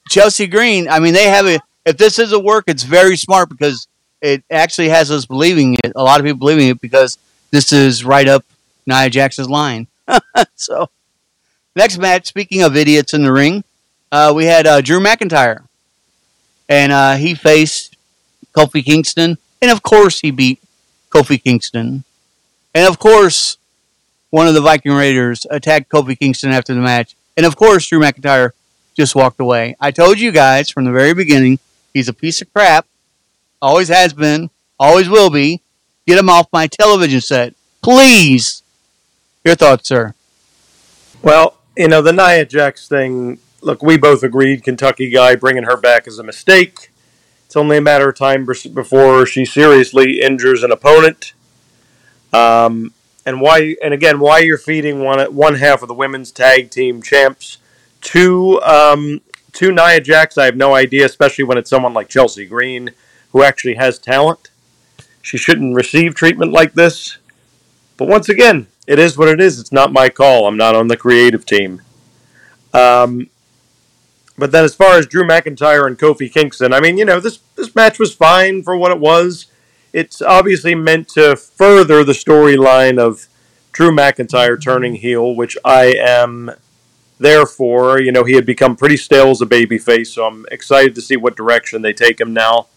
Chelsea 0.09 0.47
Green, 0.47 0.89
I 0.89 0.99
mean, 0.99 1.13
they 1.13 1.29
have 1.29 1.45
a. 1.45 1.59
If 1.85 1.97
this 1.97 2.17
is 2.17 2.33
a 2.33 2.39
work, 2.39 2.63
it's 2.67 2.81
very 2.81 3.15
smart 3.15 3.49
because 3.49 3.87
it 4.19 4.43
actually 4.49 4.89
has 4.89 5.11
us 5.11 5.27
believing 5.27 5.75
it. 5.83 5.91
A 5.95 6.03
lot 6.03 6.19
of 6.19 6.25
people 6.25 6.39
believing 6.39 6.69
it 6.69 6.81
because 6.81 7.19
this 7.51 7.71
is 7.71 8.03
right 8.03 8.27
up 8.27 8.43
Nia 8.87 9.09
Jax's 9.11 9.47
line. 9.47 9.87
so, 10.55 10.89
next 11.75 11.99
match, 11.99 12.25
speaking 12.25 12.63
of 12.63 12.75
idiots 12.75 13.13
in 13.13 13.23
the 13.23 13.31
ring, 13.31 13.63
uh, 14.11 14.33
we 14.35 14.45
had 14.45 14.65
uh, 14.65 14.81
Drew 14.81 14.99
McIntyre. 14.99 15.64
And 16.67 16.91
uh, 16.91 17.15
he 17.15 17.35
faced 17.35 17.95
Kofi 18.53 18.83
Kingston. 18.83 19.37
And 19.61 19.71
of 19.71 19.83
course, 19.83 20.19
he 20.19 20.31
beat 20.31 20.59
Kofi 21.09 21.41
Kingston. 21.41 22.03
And 22.73 22.87
of 22.87 22.99
course, 22.99 23.57
one 24.29 24.47
of 24.47 24.53
the 24.53 24.61
Viking 24.61 24.93
Raiders 24.93 25.45
attacked 25.49 25.89
Kofi 25.89 26.17
Kingston 26.17 26.51
after 26.51 26.73
the 26.73 26.81
match. 26.81 27.15
And 27.37 27.45
of 27.45 27.55
course, 27.55 27.87
Drew 27.87 27.99
McIntyre 27.99 28.51
just 28.95 29.15
walked 29.15 29.39
away. 29.39 29.75
I 29.79 29.91
told 29.91 30.19
you 30.19 30.31
guys 30.31 30.69
from 30.69 30.85
the 30.85 30.91
very 30.91 31.13
beginning, 31.13 31.59
he's 31.93 32.07
a 32.07 32.13
piece 32.13 32.41
of 32.41 32.51
crap. 32.53 32.85
Always 33.61 33.89
has 33.89 34.13
been, 34.13 34.49
always 34.79 35.09
will 35.09 35.29
be. 35.29 35.61
Get 36.07 36.19
him 36.19 36.29
off 36.29 36.47
my 36.51 36.67
television 36.67 37.21
set. 37.21 37.55
Please. 37.81 38.61
Your 39.43 39.55
thoughts, 39.55 39.87
sir? 39.87 40.13
Well, 41.21 41.57
you 41.75 41.87
know, 41.87 42.01
the 42.01 42.13
Nia 42.13 42.45
Jax 42.45 42.87
thing, 42.87 43.39
look, 43.65 43.81
we 43.81 43.97
both 43.97 44.23
agreed 44.23 44.63
Kentucky 44.63 45.09
guy 45.09 45.35
bringing 45.35 45.63
her 45.63 45.75
back 45.75 46.07
is 46.07 46.19
a 46.19 46.23
mistake. 46.23 46.91
It's 47.45 47.55
only 47.55 47.77
a 47.77 47.81
matter 47.81 48.09
of 48.09 48.15
time 48.15 48.45
before 48.45 49.25
she 49.25 49.43
seriously 49.43 50.21
injures 50.21 50.63
an 50.63 50.71
opponent. 50.71 51.33
Um, 52.31 52.93
and 53.25 53.41
why? 53.41 53.75
And 53.83 53.93
again, 53.93 54.19
why 54.19 54.39
you're 54.39 54.57
feeding 54.57 55.03
one 55.03 55.19
one 55.33 55.55
half 55.55 55.81
of 55.81 55.87
the 55.87 55.93
women's 55.93 56.31
tag 56.31 56.69
team 56.69 57.01
champs 57.01 57.57
to 58.01 58.61
um, 58.61 59.21
to 59.53 59.71
Nia 59.71 59.99
Jax? 59.99 60.37
I 60.37 60.45
have 60.45 60.55
no 60.55 60.75
idea, 60.75 61.05
especially 61.05 61.43
when 61.43 61.57
it's 61.57 61.69
someone 61.69 61.93
like 61.93 62.07
Chelsea 62.07 62.45
Green 62.45 62.91
who 63.31 63.43
actually 63.43 63.75
has 63.75 63.99
talent. 63.99 64.49
She 65.21 65.37
shouldn't 65.37 65.75
receive 65.75 66.13
treatment 66.13 66.51
like 66.51 66.73
this. 66.73 67.17
But 67.97 68.07
once 68.07 68.29
again, 68.29 68.67
it 68.85 68.99
is 68.99 69.17
what 69.17 69.27
it 69.27 69.41
is. 69.41 69.59
It's 69.59 69.71
not 69.71 69.91
my 69.91 70.09
call. 70.09 70.47
I'm 70.47 70.57
not 70.57 70.75
on 70.75 70.87
the 70.87 70.97
creative 70.97 71.45
team. 71.45 71.81
Um, 72.73 73.29
but 74.37 74.51
then, 74.51 74.63
as 74.63 74.75
far 74.75 74.97
as 74.97 75.05
Drew 75.05 75.23
McIntyre 75.23 75.87
and 75.87 75.97
Kofi 75.97 76.31
Kingston, 76.31 76.73
I 76.73 76.81
mean, 76.81 76.97
you 76.97 77.05
know, 77.05 77.19
this 77.19 77.39
this 77.55 77.73
match 77.73 77.99
was 77.99 78.13
fine 78.13 78.63
for 78.63 78.75
what 78.75 78.91
it 78.91 78.99
was. 78.99 79.47
It's 79.93 80.21
obviously 80.21 80.75
meant 80.75 81.07
to 81.09 81.37
further 81.37 82.03
the 82.03 82.11
storyline 82.11 82.99
of 82.99 83.27
Drew 83.71 83.91
McIntyre 83.91 84.61
turning 84.61 84.95
heel, 84.95 85.35
which 85.35 85.57
I 85.63 85.95
am 85.97 86.51
there 87.17 87.45
for. 87.45 87.99
You 87.99 88.11
know, 88.11 88.25
he 88.25 88.33
had 88.33 88.45
become 88.45 88.75
pretty 88.75 88.97
stale 88.97 89.29
as 89.29 89.41
a 89.41 89.45
babyface, 89.45 90.07
so 90.07 90.25
I'm 90.25 90.45
excited 90.51 90.95
to 90.95 91.01
see 91.01 91.15
what 91.15 91.37
direction 91.37 91.81
they 91.81 91.93
take 91.93 92.19
him 92.19 92.33
now. 92.33 92.67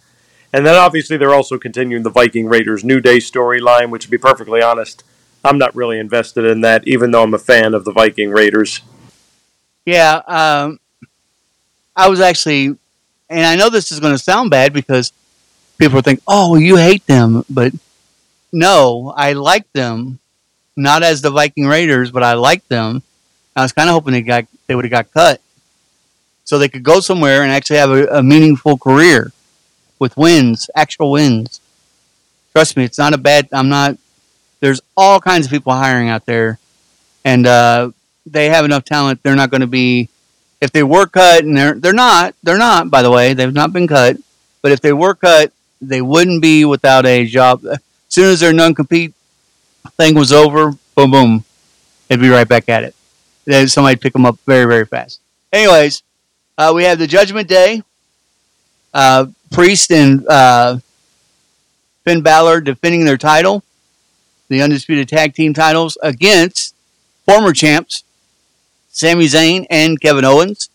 And 0.52 0.64
then 0.64 0.76
obviously 0.76 1.16
they're 1.16 1.34
also 1.34 1.58
continuing 1.58 2.04
the 2.04 2.10
Viking 2.10 2.46
Raiders 2.46 2.84
New 2.84 3.00
Day 3.00 3.18
storyline, 3.18 3.90
which 3.90 4.04
to 4.04 4.10
be 4.10 4.18
perfectly 4.18 4.62
honest, 4.62 5.04
I'm 5.44 5.58
not 5.58 5.74
really 5.74 5.98
invested 5.98 6.44
in 6.44 6.62
that, 6.62 6.86
even 6.86 7.10
though 7.10 7.22
I'm 7.22 7.34
a 7.34 7.38
fan 7.38 7.74
of 7.74 7.84
the 7.84 7.92
Viking 7.92 8.30
Raiders. 8.30 8.80
Yeah, 9.84 10.22
um, 10.26 10.78
I 11.98 12.08
was 12.08 12.20
actually, 12.20 12.66
and 13.28 13.44
I 13.44 13.56
know 13.56 13.70
this 13.70 13.90
is 13.90 13.98
going 13.98 14.14
to 14.14 14.22
sound 14.22 14.50
bad 14.50 14.72
because 14.72 15.12
people 15.78 16.00
think, 16.00 16.20
"Oh, 16.28 16.54
you 16.54 16.76
hate 16.76 17.04
them," 17.06 17.44
but 17.50 17.72
no, 18.52 19.12
I 19.16 19.32
like 19.32 19.70
them. 19.72 20.20
Not 20.76 21.02
as 21.02 21.20
the 21.20 21.30
Viking 21.30 21.66
Raiders, 21.66 22.12
but 22.12 22.22
I 22.22 22.34
like 22.34 22.66
them. 22.68 23.02
I 23.56 23.62
was 23.62 23.72
kind 23.72 23.88
of 23.88 23.94
hoping 23.94 24.12
they 24.12 24.22
got 24.22 24.46
they 24.68 24.76
would 24.76 24.84
have 24.84 24.92
got 24.92 25.12
cut, 25.12 25.40
so 26.44 26.56
they 26.56 26.68
could 26.68 26.84
go 26.84 27.00
somewhere 27.00 27.42
and 27.42 27.50
actually 27.50 27.78
have 27.78 27.90
a, 27.90 28.06
a 28.18 28.22
meaningful 28.22 28.78
career 28.78 29.32
with 29.98 30.16
wins, 30.16 30.70
actual 30.76 31.10
wins. 31.10 31.60
Trust 32.52 32.76
me, 32.76 32.84
it's 32.84 32.98
not 32.98 33.12
a 33.12 33.18
bad. 33.18 33.48
I'm 33.52 33.68
not 33.68 33.98
there's 34.60 34.80
all 34.96 35.20
kinds 35.20 35.46
of 35.46 35.52
people 35.52 35.72
hiring 35.72 36.08
out 36.08 36.26
there, 36.26 36.60
and 37.24 37.44
uh, 37.44 37.90
they 38.24 38.50
have 38.50 38.64
enough 38.64 38.84
talent. 38.84 39.20
They're 39.24 39.36
not 39.36 39.50
going 39.50 39.62
to 39.62 39.66
be 39.66 40.08
if 40.60 40.72
they 40.72 40.82
were 40.82 41.06
cut, 41.06 41.44
and 41.44 41.56
they're 41.56 41.74
they're 41.74 41.92
not. 41.92 42.34
They're 42.42 42.58
not. 42.58 42.90
By 42.90 43.02
the 43.02 43.10
way, 43.10 43.34
they've 43.34 43.52
not 43.52 43.72
been 43.72 43.86
cut. 43.86 44.16
But 44.62 44.72
if 44.72 44.80
they 44.80 44.92
were 44.92 45.14
cut, 45.14 45.52
they 45.80 46.02
wouldn't 46.02 46.42
be 46.42 46.64
without 46.64 47.06
a 47.06 47.24
job. 47.26 47.64
As 47.64 47.78
soon 48.08 48.30
as 48.32 48.40
their 48.40 48.52
non-compete 48.52 49.14
thing 49.96 50.14
was 50.14 50.32
over, 50.32 50.72
boom, 50.96 51.10
boom, 51.10 51.44
they'd 52.08 52.20
be 52.20 52.28
right 52.28 52.48
back 52.48 52.68
at 52.68 52.82
it. 52.82 52.94
Then 53.44 53.68
somebody 53.68 53.96
pick 53.96 54.12
them 54.12 54.26
up 54.26 54.38
very, 54.46 54.66
very 54.66 54.84
fast. 54.84 55.20
Anyways, 55.52 56.02
uh, 56.56 56.72
we 56.74 56.84
have 56.84 56.98
the 56.98 57.06
Judgment 57.06 57.48
Day. 57.48 57.82
Uh, 58.92 59.26
Priest 59.50 59.92
and 59.92 60.26
uh, 60.26 60.78
Finn 62.04 62.22
Balor 62.22 62.60
defending 62.62 63.04
their 63.04 63.16
title, 63.16 63.62
the 64.48 64.60
Undisputed 64.60 65.08
Tag 65.08 65.34
Team 65.34 65.54
titles, 65.54 65.96
against 66.02 66.74
former 67.26 67.52
champs 67.52 68.02
Sami 68.98 69.26
Zayn 69.26 69.64
and 69.70 70.00
Kevin 70.00 70.24
Owens. 70.24 70.70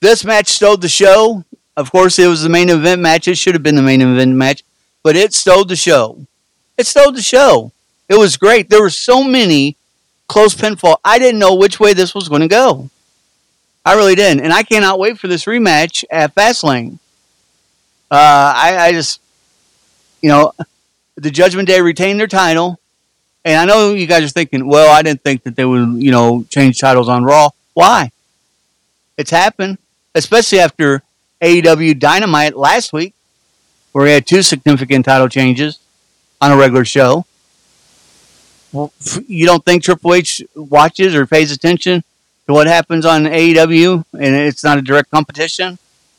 This 0.00 0.26
match 0.26 0.48
stole 0.48 0.76
the 0.76 0.90
show. 0.90 1.46
Of 1.74 1.90
course, 1.90 2.18
it 2.18 2.26
was 2.26 2.42
the 2.42 2.50
main 2.50 2.68
event 2.68 3.00
match. 3.00 3.26
It 3.28 3.38
should 3.38 3.54
have 3.54 3.62
been 3.62 3.76
the 3.76 3.82
main 3.82 4.02
event 4.02 4.36
match, 4.36 4.62
but 5.02 5.16
it 5.16 5.32
stole 5.32 5.64
the 5.64 5.74
show. 5.74 6.26
It 6.76 6.86
stole 6.86 7.12
the 7.12 7.22
show. 7.22 7.72
It 8.10 8.18
was 8.18 8.36
great. 8.36 8.68
There 8.68 8.82
were 8.82 8.90
so 8.90 9.24
many 9.24 9.76
close 10.28 10.54
pinfall. 10.54 10.98
I 11.02 11.18
didn't 11.18 11.38
know 11.38 11.54
which 11.54 11.80
way 11.80 11.94
this 11.94 12.14
was 12.14 12.28
going 12.28 12.42
to 12.42 12.48
go. 12.48 12.90
I 13.86 13.94
really 13.94 14.16
didn't, 14.16 14.44
and 14.44 14.52
I 14.52 14.62
cannot 14.62 14.98
wait 14.98 15.18
for 15.18 15.26
this 15.26 15.46
rematch 15.46 16.04
at 16.10 16.34
Fastlane. 16.34 16.98
Uh, 18.10 18.52
I, 18.54 18.76
I 18.78 18.92
just, 18.92 19.18
you 20.20 20.28
know, 20.28 20.52
the 21.16 21.30
Judgment 21.30 21.68
Day 21.68 21.80
retained 21.80 22.20
their 22.20 22.26
title, 22.26 22.79
and 23.44 23.56
I 23.56 23.64
know 23.64 23.94
you 23.94 24.06
guys 24.06 24.24
are 24.24 24.28
thinking, 24.28 24.66
well, 24.66 24.92
I 24.92 25.02
didn't 25.02 25.22
think 25.22 25.44
that 25.44 25.56
they 25.56 25.64
would, 25.64 26.02
you 26.02 26.10
know, 26.10 26.44
change 26.50 26.78
titles 26.78 27.08
on 27.08 27.24
Raw. 27.24 27.50
Why? 27.74 28.10
It's 29.16 29.30
happened, 29.30 29.78
especially 30.14 30.60
after 30.60 31.02
AEW 31.42 31.98
Dynamite 31.98 32.56
last 32.56 32.92
week, 32.92 33.14
where 33.92 34.04
we 34.04 34.10
had 34.10 34.26
two 34.26 34.42
significant 34.42 35.04
title 35.04 35.28
changes 35.28 35.78
on 36.40 36.52
a 36.52 36.56
regular 36.56 36.84
show. 36.84 37.24
Well, 38.72 38.92
you 39.26 39.46
don't 39.46 39.64
think 39.64 39.82
Triple 39.82 40.14
H 40.14 40.42
watches 40.54 41.14
or 41.14 41.26
pays 41.26 41.50
attention 41.50 42.04
to 42.46 42.52
what 42.52 42.66
happens 42.66 43.04
on 43.04 43.24
AEW 43.24 44.04
and 44.12 44.34
it's 44.34 44.62
not 44.62 44.78
a 44.78 44.82
direct 44.82 45.10
competition? 45.10 45.78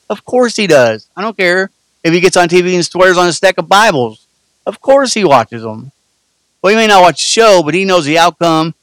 Of 0.10 0.26
course 0.26 0.58
he 0.58 0.68
does. 0.68 1.08
I 1.16 1.22
don't 1.22 1.38
care 1.38 1.72
if 2.04 2.14
he 2.14 2.20
gets 2.20 2.36
on 2.36 2.50
TV 2.50 2.76
and 2.76 2.86
swears 2.86 3.18
on 3.18 3.30
a 3.30 3.34
stack 3.34 3.58
of 3.58 3.70
Bibles. 3.70 4.26
Of 4.66 4.82
course 4.82 5.14
he 5.14 5.24
watches 5.24 5.62
them. 5.62 5.92
Well, 6.62 6.72
he 6.72 6.76
may 6.76 6.88
not 6.88 7.02
watch 7.02 7.18
the 7.18 7.28
show, 7.28 7.64
but 7.64 7.74
he 7.74 7.86
knows 7.86 8.06
the 8.06 8.20
outcome, 8.20 8.76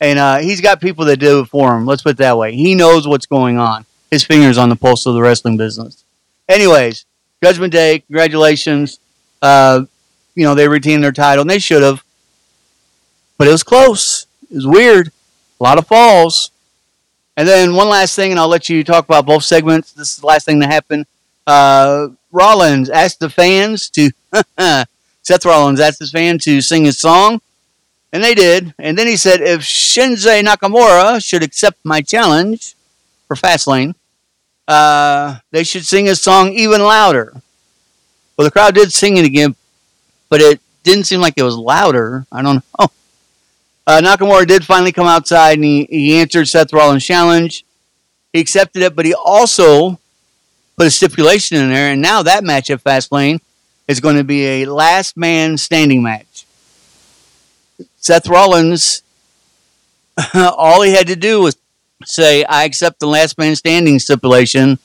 and 0.00 0.18
uh, 0.18 0.38
he's 0.38 0.60
got 0.60 0.80
people 0.80 1.04
that 1.04 1.18
do 1.18 1.40
it 1.40 1.46
for 1.46 1.76
him. 1.76 1.86
Let's 1.86 2.02
put 2.02 2.12
it 2.12 2.18
that 2.18 2.36
way. 2.36 2.54
He 2.54 2.74
knows 2.74 3.06
what's 3.06 3.26
going 3.26 3.58
on. 3.58 3.84
His 4.10 4.24
fingers 4.24 4.58
on 4.58 4.68
the 4.68 4.76
pulse 4.76 5.06
of 5.06 5.14
the 5.14 5.22
wrestling 5.22 5.56
business. 5.56 6.04
Anyways, 6.48 7.06
Judgment 7.42 7.72
Day, 7.72 8.00
congratulations. 8.00 8.98
Uh, 9.40 9.84
you 10.34 10.44
know 10.44 10.54
they 10.54 10.68
retained 10.68 11.04
their 11.04 11.12
title, 11.12 11.42
and 11.42 11.50
they 11.50 11.58
should 11.58 11.82
have, 11.82 12.02
but 13.38 13.48
it 13.48 13.52
was 13.52 13.62
close. 13.62 14.26
It 14.50 14.56
was 14.56 14.66
weird. 14.66 15.12
A 15.60 15.62
lot 15.62 15.78
of 15.78 15.86
falls. 15.86 16.50
And 17.36 17.48
then 17.48 17.74
one 17.74 17.88
last 17.88 18.14
thing, 18.14 18.30
and 18.30 18.38
I'll 18.38 18.48
let 18.48 18.68
you 18.68 18.84
talk 18.84 19.04
about 19.06 19.24
both 19.24 19.44
segments. 19.44 19.92
This 19.92 20.12
is 20.12 20.16
the 20.18 20.26
last 20.26 20.44
thing 20.44 20.58
that 20.58 20.70
happened. 20.70 21.06
Uh, 21.46 22.08
Rollins 22.30 22.90
asked 22.90 23.20
the 23.20 23.30
fans 23.30 23.88
to 23.90 24.10
Seth 25.22 25.44
Rollins 25.44 25.80
asked 25.80 26.00
his 26.00 26.10
fans 26.10 26.44
to 26.44 26.60
sing 26.60 26.84
his 26.84 26.98
song, 26.98 27.40
and 28.12 28.22
they 28.22 28.34
did. 28.34 28.74
And 28.78 28.98
then 28.98 29.06
he 29.06 29.16
said, 29.16 29.40
if 29.40 29.60
Shinsuke 29.60 30.42
Nakamura 30.42 31.24
should 31.24 31.42
accept 31.42 31.78
my 31.84 32.02
challenge 32.02 32.74
for 33.28 33.36
Fastlane, 33.36 33.94
uh, 34.66 35.38
they 35.50 35.64
should 35.64 35.86
sing 35.86 36.06
his 36.06 36.20
song 36.20 36.52
even 36.52 36.82
louder. 36.82 37.32
Well, 38.36 38.44
the 38.44 38.50
crowd 38.50 38.74
did 38.74 38.92
sing 38.92 39.16
it 39.16 39.24
again, 39.24 39.54
but 40.28 40.40
it 40.40 40.60
didn't 40.82 41.04
seem 41.04 41.20
like 41.20 41.34
it 41.36 41.42
was 41.42 41.56
louder. 41.56 42.26
I 42.30 42.42
don't 42.42 42.62
know. 42.78 42.86
Uh, 43.84 44.00
Nakamura 44.00 44.46
did 44.46 44.64
finally 44.64 44.92
come 44.92 45.08
outside 45.08 45.54
and 45.54 45.64
he, 45.64 45.88
he 45.90 46.20
answered 46.20 46.46
Seth 46.46 46.72
Rollins' 46.72 47.04
challenge. 47.04 47.64
He 48.32 48.38
accepted 48.38 48.80
it, 48.80 48.94
but 48.94 49.04
he 49.04 49.12
also 49.12 49.98
put 50.76 50.86
a 50.86 50.90
stipulation 50.90 51.56
in 51.56 51.68
there, 51.68 51.92
and 51.92 52.00
now 52.00 52.22
that 52.22 52.44
match 52.44 52.70
at 52.70 52.82
Fastlane 52.84 53.40
is 53.88 54.00
going 54.00 54.16
to 54.16 54.24
be 54.24 54.62
a 54.62 54.66
last 54.66 55.16
man 55.16 55.58
standing 55.58 56.02
match. 56.02 56.46
Seth 57.96 58.28
Rollins, 58.28 59.02
all 60.34 60.82
he 60.82 60.92
had 60.92 61.06
to 61.08 61.16
do 61.16 61.42
was 61.42 61.56
say, 62.04 62.44
I 62.44 62.64
accept 62.64 63.00
the 63.00 63.06
last 63.06 63.38
man 63.38 63.54
standing 63.56 63.98
stipulation. 63.98 64.78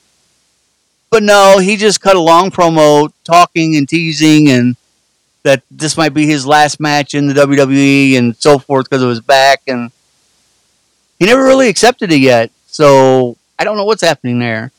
But 1.10 1.22
no, 1.22 1.58
he 1.58 1.76
just 1.76 2.00
cut 2.00 2.16
a 2.16 2.20
long 2.20 2.50
promo 2.50 3.10
talking 3.24 3.76
and 3.76 3.88
teasing 3.88 4.48
and 4.48 4.76
that 5.42 5.62
this 5.70 5.96
might 5.96 6.12
be 6.12 6.26
his 6.26 6.46
last 6.46 6.80
match 6.80 7.14
in 7.14 7.26
the 7.26 7.34
WWE 7.34 8.18
and 8.18 8.36
so 8.36 8.58
forth 8.58 8.88
because 8.88 9.02
of 9.02 9.08
his 9.08 9.20
back. 9.20 9.62
And 9.66 9.90
he 11.18 11.26
never 11.26 11.42
really 11.42 11.68
accepted 11.68 12.12
it 12.12 12.20
yet. 12.20 12.50
So 12.66 13.36
I 13.58 13.64
don't 13.64 13.76
know 13.76 13.84
what's 13.84 14.02
happening 14.02 14.38
there. 14.38 14.70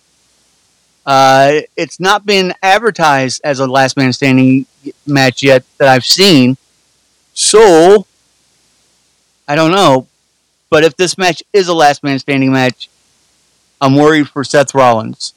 Uh, 1.05 1.61
it's 1.75 1.99
not 1.99 2.25
been 2.25 2.53
advertised 2.61 3.41
as 3.43 3.59
a 3.59 3.67
last 3.67 3.97
man 3.97 4.13
standing 4.13 4.65
match 5.05 5.41
yet 5.41 5.63
that 5.77 5.87
I've 5.87 6.05
seen. 6.05 6.57
So, 7.33 8.05
I 9.47 9.55
don't 9.55 9.71
know. 9.71 10.07
But 10.69 10.83
if 10.83 10.95
this 10.95 11.17
match 11.17 11.41
is 11.51 11.67
a 11.67 11.73
last 11.73 12.03
man 12.03 12.19
standing 12.19 12.51
match, 12.51 12.89
I'm 13.81 13.95
worried 13.95 14.29
for 14.29 14.43
Seth 14.43 14.75
Rollins. 14.75 15.33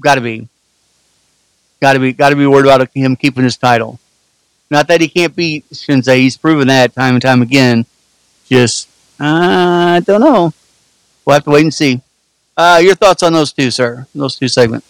Got 0.00 0.16
to 0.16 0.20
be. 0.20 0.48
Got 1.80 1.94
to 1.94 2.00
be. 2.00 2.12
Got 2.12 2.30
to 2.30 2.36
be 2.36 2.46
worried 2.46 2.66
about 2.66 2.90
him 2.94 3.16
keeping 3.16 3.44
his 3.44 3.56
title. 3.56 3.98
Not 4.70 4.88
that 4.88 5.00
he 5.00 5.08
can't 5.08 5.34
beat 5.34 5.68
Shinsuke. 5.70 6.16
He's 6.16 6.36
proven 6.36 6.68
that 6.68 6.94
time 6.94 7.14
and 7.14 7.22
time 7.22 7.40
again. 7.40 7.86
Just, 8.48 8.88
uh, 9.20 9.24
I 9.96 10.00
don't 10.04 10.20
know. 10.20 10.52
We'll 11.24 11.34
have 11.34 11.44
to 11.44 11.50
wait 11.50 11.62
and 11.62 11.72
see. 11.72 12.00
Uh, 12.56 12.80
your 12.82 12.94
thoughts 12.94 13.22
on 13.22 13.32
those 13.32 13.52
two, 13.52 13.70
sir? 13.70 14.06
Those 14.14 14.36
two 14.36 14.48
segments. 14.48 14.86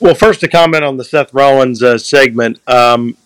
Well, 0.00 0.14
first 0.14 0.40
to 0.40 0.48
comment 0.48 0.84
on 0.84 0.96
the 0.96 1.04
Seth 1.04 1.32
Rollins 1.32 1.82
uh, 1.82 1.98
segment. 1.98 2.60
Um, 2.68 3.16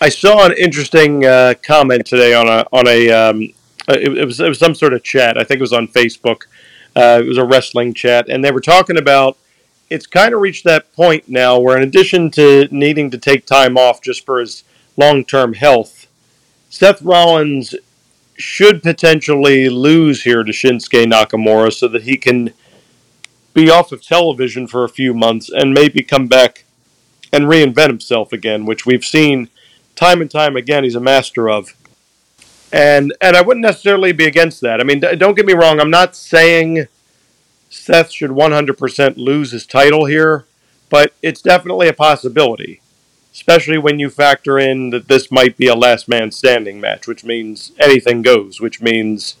I 0.00 0.08
saw 0.08 0.46
an 0.46 0.54
interesting 0.56 1.24
uh, 1.24 1.54
comment 1.62 2.06
today 2.06 2.34
on 2.34 2.48
a 2.48 2.66
on 2.72 2.86
a 2.86 3.10
um, 3.10 3.48
uh, 3.88 3.94
it, 3.94 4.18
it, 4.18 4.24
was 4.24 4.40
it 4.40 4.48
was 4.48 4.58
some 4.58 4.74
sort 4.74 4.92
of 4.92 5.02
chat. 5.02 5.36
I 5.36 5.44
think 5.44 5.58
it 5.58 5.62
was 5.62 5.72
on 5.72 5.88
Facebook. 5.88 6.42
Uh, 6.94 7.20
it 7.22 7.26
was 7.26 7.38
a 7.38 7.44
wrestling 7.44 7.94
chat, 7.94 8.28
and 8.28 8.44
they 8.44 8.50
were 8.50 8.60
talking 8.60 8.98
about 8.98 9.36
it's 9.90 10.06
kind 10.06 10.34
of 10.34 10.40
reached 10.40 10.64
that 10.64 10.92
point 10.94 11.28
now 11.28 11.58
where, 11.58 11.76
in 11.76 11.82
addition 11.82 12.30
to 12.32 12.68
needing 12.70 13.10
to 13.10 13.18
take 13.18 13.46
time 13.46 13.76
off 13.76 14.02
just 14.02 14.24
for 14.24 14.40
his 14.40 14.64
long 14.96 15.24
term 15.24 15.54
health, 15.54 16.06
Seth 16.70 17.02
Rollins 17.02 17.74
should 18.38 18.82
potentially 18.82 19.68
lose 19.68 20.22
here 20.22 20.44
to 20.44 20.52
Shinsuke 20.52 21.04
Nakamura 21.04 21.72
so 21.72 21.88
that 21.88 22.04
he 22.04 22.16
can 22.16 22.54
be 23.52 23.68
off 23.68 23.90
of 23.90 24.02
television 24.02 24.68
for 24.68 24.84
a 24.84 24.88
few 24.88 25.12
months 25.12 25.50
and 25.50 25.74
maybe 25.74 26.02
come 26.02 26.28
back 26.28 26.64
and 27.32 27.46
reinvent 27.46 27.88
himself 27.88 28.32
again, 28.32 28.64
which 28.64 28.86
we've 28.86 29.04
seen 29.04 29.50
time 29.96 30.20
and 30.20 30.30
time 30.30 30.56
again 30.56 30.84
he's 30.84 30.94
a 30.94 31.00
master 31.00 31.50
of. 31.50 31.74
And 32.72 33.12
and 33.20 33.36
I 33.36 33.42
wouldn't 33.42 33.64
necessarily 33.64 34.12
be 34.12 34.26
against 34.26 34.60
that. 34.60 34.80
I 34.80 34.84
mean, 34.84 35.00
don't 35.00 35.34
get 35.34 35.46
me 35.46 35.54
wrong, 35.54 35.80
I'm 35.80 35.90
not 35.90 36.14
saying 36.14 36.86
Seth 37.70 38.12
should 38.12 38.30
100% 38.30 39.16
lose 39.16 39.50
his 39.50 39.66
title 39.66 40.04
here, 40.04 40.46
but 40.88 41.12
it's 41.22 41.42
definitely 41.42 41.88
a 41.88 41.92
possibility 41.92 42.80
especially 43.38 43.78
when 43.78 44.00
you 44.00 44.10
factor 44.10 44.58
in 44.58 44.90
that 44.90 45.06
this 45.06 45.30
might 45.30 45.56
be 45.56 45.68
a 45.68 45.74
last 45.76 46.08
man 46.08 46.28
standing 46.32 46.80
match, 46.80 47.06
which 47.06 47.24
means 47.24 47.70
anything 47.78 48.20
goes, 48.20 48.60
which 48.60 48.82
means, 48.82 49.36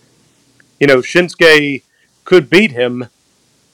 you 0.78 0.86
know, 0.86 0.98
Shinsuke 0.98 1.82
could 2.24 2.48
beat 2.48 2.70
him 2.70 3.08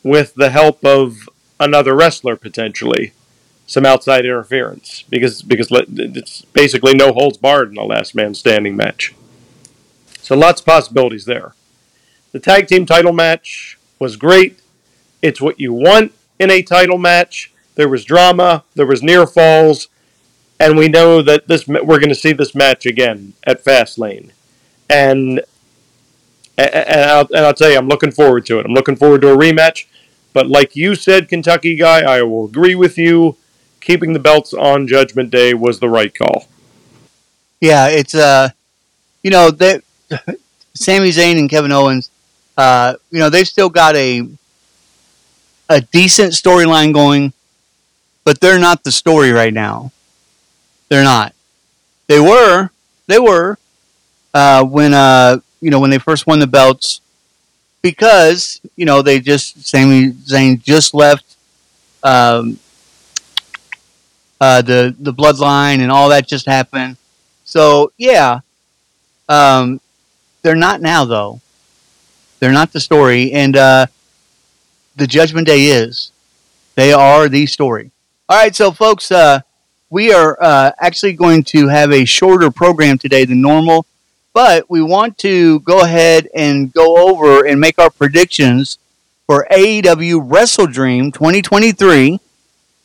with 0.03 0.35
the 0.35 0.49
help 0.49 0.83
of 0.83 1.29
another 1.61 1.95
wrestler 1.95 2.37
potentially, 2.37 3.13
some 3.67 3.85
outside 3.85 4.25
interference, 4.25 5.03
because 5.11 5.43
because 5.43 5.69
it's 5.71 6.41
basically 6.47 6.95
no 6.95 7.13
holds 7.13 7.37
barred 7.37 7.71
in 7.71 7.77
a 7.77 7.85
last 7.85 8.15
man 8.15 8.33
standing 8.33 8.75
match. 8.75 9.15
So 10.21 10.35
lots 10.35 10.63
of 10.63 10.67
possibilities 10.67 11.27
there. 11.27 11.53
The 12.33 12.41
tag 12.41 12.67
team 12.67 12.87
title 12.87 13.13
match 13.13 13.79
was 13.99 14.17
great. 14.17 14.59
It's 15.21 15.43
what 15.43 15.61
you 15.61 15.75
want 15.75 16.13
in 16.39 16.51
a 16.51 16.63
title 16.63 16.97
match. 16.97 17.53
There 17.75 17.91
was 17.91 18.07
drama, 18.07 18.65
there 18.75 18.87
was 18.87 19.03
near 19.03 19.27
falls, 19.27 19.89
and 20.64 20.79
we 20.79 20.88
know 20.88 21.20
that 21.20 21.46
this 21.46 21.68
we're 21.68 21.98
going 21.98 22.09
to 22.09 22.14
see 22.14 22.33
this 22.33 22.55
match 22.55 22.87
again 22.87 23.35
at 23.46 23.62
Fastlane, 23.62 24.31
and 24.88 25.42
and 26.57 27.11
I'll, 27.11 27.29
and 27.35 27.44
I'll 27.44 27.55
tell 27.55 27.70
you, 27.70 27.77
I'm 27.77 27.88
looking 27.88 28.11
forward 28.11 28.46
to 28.46 28.59
it. 28.59 28.64
I'm 28.64 28.72
looking 28.72 28.96
forward 28.96 29.20
to 29.22 29.33
a 29.33 29.37
rematch. 29.37 29.87
But 30.33 30.48
like 30.48 30.74
you 30.74 30.94
said, 30.94 31.29
Kentucky 31.29 31.77
guy, 31.77 32.00
I 32.00 32.22
will 32.22 32.46
agree 32.46 32.74
with 32.74 32.96
you. 32.96 33.37
Keeping 33.81 34.14
the 34.14 34.18
belts 34.18 34.55
on 34.55 34.88
Judgment 34.88 35.31
Day 35.31 35.53
was 35.53 35.81
the 35.81 35.88
right 35.88 36.14
call. 36.14 36.48
Yeah, 37.61 37.88
it's 37.88 38.14
uh, 38.14 38.48
you 39.22 39.31
know, 39.31 39.50
they, 39.50 39.81
Sami 40.74 41.11
Zayn 41.11 41.38
and 41.38 41.50
Kevin 41.50 41.72
Owens, 41.72 42.11
uh, 42.57 42.94
you 43.11 43.18
know, 43.18 43.29
they've 43.29 43.46
still 43.46 43.68
got 43.68 43.94
a 43.96 44.27
a 45.68 45.81
decent 45.83 46.33
storyline 46.33 46.94
going, 46.94 47.35
but 48.24 48.40
they're 48.40 48.59
not 48.59 48.83
the 48.83 48.92
story 48.92 49.31
right 49.31 49.53
now. 49.53 49.92
They're 50.95 51.03
not. 51.05 51.35
They 52.07 52.21
were. 52.21 52.71
They 53.09 53.19
were. 53.19 53.59
uh, 54.35 54.65
when 54.65 54.95
uh, 54.95 55.39
you 55.61 55.71
know 55.71 55.81
when 55.81 55.91
they 55.91 55.99
first 55.99 56.27
won 56.27 56.39
the 56.39 56.47
belts 56.47 57.01
because 57.83 58.61
you 58.77 58.85
know 58.87 59.03
they 59.03 59.21
just 59.21 59.67
Sami 59.67 60.11
Zayn 60.13 60.63
just 60.63 60.95
left 60.95 61.37
um, 62.03 62.59
uh, 64.41 64.63
the 64.63 64.95
the 64.99 65.13
bloodline 65.13 65.81
and 65.81 65.91
all 65.91 66.09
that 66.11 66.27
just 66.27 66.47
happened. 66.47 66.97
So 67.45 67.93
yeah, 67.99 68.41
um, 69.29 69.81
they're 70.43 70.57
not 70.57 70.81
now 70.81 71.05
though. 71.05 71.41
They're 72.41 72.53
not 72.53 72.73
the 72.73 72.81
story, 72.81 73.33
and 73.33 73.57
uh, 73.57 73.87
the 74.97 75.07
Judgment 75.07 75.47
Day 75.47 75.67
is. 75.67 76.13
They 76.75 76.93
are 76.93 77.29
the 77.29 77.47
story. 77.47 77.91
All 78.29 78.39
right, 78.39 78.55
so 78.55 78.73
folks, 78.73 79.13
uh, 79.13 79.41
we 79.90 80.12
are 80.12 80.37
uh, 80.40 80.73
actually 80.79 81.12
going 81.12 81.44
to 81.44 81.68
have 81.68 81.92
a 81.92 82.05
shorter 82.05 82.51
program 82.51 82.99
today 82.99 83.25
than 83.25 83.40
normal, 83.40 83.87
but 84.33 84.68
we 84.68 84.83
want 84.83 85.18
to 85.18 85.61
go 85.61 85.83
ahead 85.83 86.29
and 86.35 86.73
go 86.73 87.09
over 87.09 87.47
and 87.47 87.61
make 87.61 87.79
our 87.79 87.90
predictions 87.90 88.79
for 89.27 89.47
AEW 89.51 90.20
Wrestle 90.25 90.66
Dream 90.66 91.12
2023. 91.12 92.20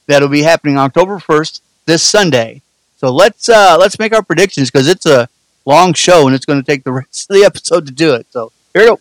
That'll 0.07 0.27
be 0.27 0.43
happening 0.43 0.77
October 0.77 1.17
1st, 1.17 1.61
this 1.85 2.03
Sunday. 2.03 2.61
So 2.97 3.11
let's 3.13 3.47
uh, 3.47 3.77
let's 3.79 3.97
make 3.97 4.13
our 4.13 4.23
predictions 4.23 4.69
because 4.69 4.87
it's 4.87 5.05
a 5.05 5.29
long 5.65 5.93
show 5.93 6.27
and 6.27 6.35
it's 6.35 6.45
going 6.45 6.61
to 6.61 6.65
take 6.65 6.83
the 6.83 6.91
rest 6.91 7.29
of 7.29 7.35
the 7.35 7.43
episode 7.45 7.85
to 7.85 7.91
do 7.91 8.13
it. 8.13 8.27
So 8.31 8.51
here 8.73 8.83
we 8.83 8.87
go. 8.89 8.99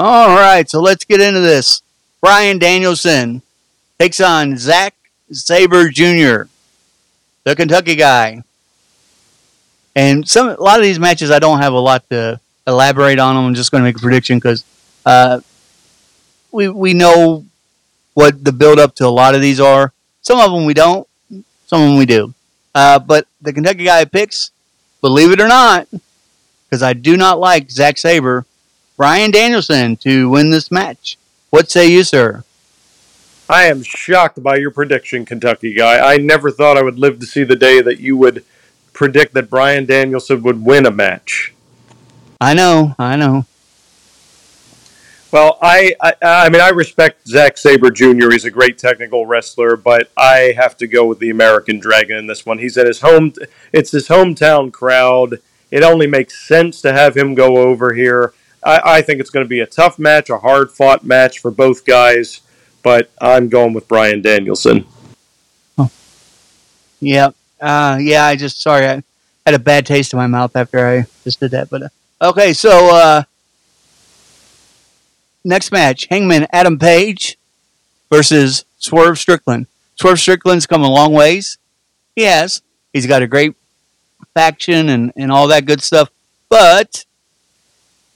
All 0.00 0.28
right, 0.28 0.70
so 0.70 0.80
let's 0.80 1.04
get 1.04 1.20
into 1.20 1.40
this. 1.40 1.82
Bryan 2.20 2.60
Danielson 2.60 3.42
takes 3.98 4.20
on 4.20 4.56
Zack 4.56 4.94
Sabre 5.32 5.88
Jr., 5.88 6.42
the 7.42 7.56
Kentucky 7.56 7.96
guy. 7.96 8.44
And 9.96 10.28
some 10.28 10.50
a 10.50 10.54
lot 10.54 10.76
of 10.76 10.84
these 10.84 11.00
matches, 11.00 11.32
I 11.32 11.40
don't 11.40 11.58
have 11.58 11.72
a 11.72 11.80
lot 11.80 12.08
to 12.10 12.38
elaborate 12.64 13.18
on 13.18 13.34
them. 13.34 13.46
I'm 13.46 13.54
just 13.56 13.72
going 13.72 13.82
to 13.82 13.88
make 13.88 13.96
a 13.96 13.98
prediction 13.98 14.38
because 14.38 14.64
uh, 15.04 15.40
we 16.52 16.68
we 16.68 16.94
know 16.94 17.44
what 18.14 18.44
the 18.44 18.52
build 18.52 18.78
up 18.78 18.94
to 18.96 19.06
a 19.08 19.10
lot 19.10 19.34
of 19.34 19.40
these 19.40 19.58
are. 19.58 19.92
Some 20.22 20.38
of 20.38 20.52
them 20.52 20.64
we 20.64 20.74
don't, 20.74 21.08
some 21.66 21.82
of 21.82 21.88
them 21.88 21.98
we 21.98 22.06
do. 22.06 22.32
Uh, 22.72 23.00
but 23.00 23.26
the 23.40 23.52
Kentucky 23.52 23.82
guy 23.82 24.04
picks, 24.04 24.52
believe 25.00 25.32
it 25.32 25.40
or 25.40 25.48
not, 25.48 25.88
because 25.90 26.84
I 26.84 26.92
do 26.92 27.16
not 27.16 27.40
like 27.40 27.68
Zack 27.68 27.98
Sabre 27.98 28.46
Bryan 28.98 29.30
Danielson 29.30 29.96
to 29.98 30.28
win 30.28 30.50
this 30.50 30.72
match. 30.72 31.18
What 31.50 31.70
say 31.70 31.88
you, 31.88 32.02
sir? 32.02 32.42
I 33.48 33.66
am 33.66 33.84
shocked 33.84 34.42
by 34.42 34.56
your 34.56 34.72
prediction, 34.72 35.24
Kentucky 35.24 35.72
guy. 35.72 36.14
I 36.14 36.16
never 36.16 36.50
thought 36.50 36.76
I 36.76 36.82
would 36.82 36.98
live 36.98 37.20
to 37.20 37.26
see 37.26 37.44
the 37.44 37.54
day 37.54 37.80
that 37.80 38.00
you 38.00 38.16
would 38.16 38.44
predict 38.92 39.34
that 39.34 39.48
Bryan 39.48 39.86
Danielson 39.86 40.42
would 40.42 40.64
win 40.64 40.84
a 40.84 40.90
match. 40.90 41.54
I 42.40 42.54
know, 42.54 42.96
I 42.98 43.14
know. 43.14 43.46
Well, 45.30 45.58
I, 45.62 45.94
I, 46.02 46.14
I 46.20 46.48
mean, 46.48 46.60
I 46.60 46.70
respect 46.70 47.28
Zack 47.28 47.56
Sabre 47.56 47.92
Jr. 47.92 48.32
He's 48.32 48.46
a 48.46 48.50
great 48.50 48.78
technical 48.78 49.26
wrestler, 49.26 49.76
but 49.76 50.10
I 50.16 50.54
have 50.56 50.76
to 50.78 50.88
go 50.88 51.06
with 51.06 51.20
the 51.20 51.30
American 51.30 51.78
Dragon 51.78 52.16
in 52.16 52.26
this 52.26 52.44
one. 52.44 52.58
He's 52.58 52.76
at 52.76 52.88
his 52.88 53.00
home. 53.00 53.32
It's 53.72 53.92
his 53.92 54.08
hometown 54.08 54.72
crowd. 54.72 55.38
It 55.70 55.84
only 55.84 56.08
makes 56.08 56.48
sense 56.48 56.82
to 56.82 56.92
have 56.92 57.16
him 57.16 57.36
go 57.36 57.58
over 57.58 57.94
here. 57.94 58.32
I, 58.68 58.98
I 58.98 59.02
think 59.02 59.18
it's 59.18 59.30
going 59.30 59.46
to 59.46 59.48
be 59.48 59.60
a 59.60 59.66
tough 59.66 59.98
match, 59.98 60.28
a 60.28 60.38
hard 60.38 60.70
fought 60.70 61.02
match 61.02 61.38
for 61.38 61.50
both 61.50 61.86
guys, 61.86 62.42
but 62.82 63.10
I'm 63.18 63.48
going 63.48 63.72
with 63.72 63.88
Bryan 63.88 64.20
Danielson. 64.20 64.86
Oh. 65.78 65.90
Yeah. 67.00 67.30
Uh, 67.58 67.96
yeah, 67.98 68.26
I 68.26 68.36
just, 68.36 68.60
sorry, 68.60 68.86
I 68.86 69.02
had 69.46 69.54
a 69.54 69.58
bad 69.58 69.86
taste 69.86 70.12
in 70.12 70.18
my 70.18 70.26
mouth 70.26 70.54
after 70.54 70.86
I 70.86 71.06
just 71.24 71.40
did 71.40 71.52
that. 71.52 71.70
But 71.70 71.84
uh, 71.84 71.88
okay, 72.20 72.52
so 72.52 72.94
uh, 72.94 73.22
next 75.44 75.72
match 75.72 76.06
Hangman 76.10 76.46
Adam 76.52 76.78
Page 76.78 77.38
versus 78.10 78.66
Swerve 78.78 79.18
Strickland. 79.18 79.66
Swerve 79.96 80.20
Strickland's 80.20 80.66
come 80.66 80.82
a 80.82 80.90
long 80.90 81.14
ways. 81.14 81.56
He 82.14 82.24
has. 82.24 82.60
He's 82.92 83.06
got 83.06 83.22
a 83.22 83.26
great 83.26 83.56
faction 84.34 84.90
and, 84.90 85.10
and 85.16 85.32
all 85.32 85.48
that 85.48 85.64
good 85.64 85.80
stuff. 85.80 86.10
But 86.50 87.06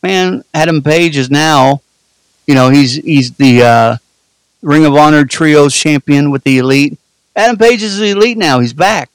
man, 0.03 0.45
Adam 0.53 0.83
Page 0.83 1.17
is 1.17 1.31
now, 1.31 1.81
you 2.47 2.55
know, 2.55 2.71
he's 2.71 2.95
he's 2.95 3.33
the 3.33 3.63
uh, 3.63 3.97
Ring 4.63 4.85
of 4.85 4.95
Honor 4.95 5.25
Trios 5.25 5.75
champion 5.75 6.31
with 6.31 6.45
the 6.45 6.59
Elite. 6.59 6.99
Adam 7.35 7.57
Page 7.57 7.83
is 7.83 7.99
the 7.99 8.11
Elite 8.11 8.39
now. 8.39 8.61
He's 8.61 8.73
back. 8.73 9.11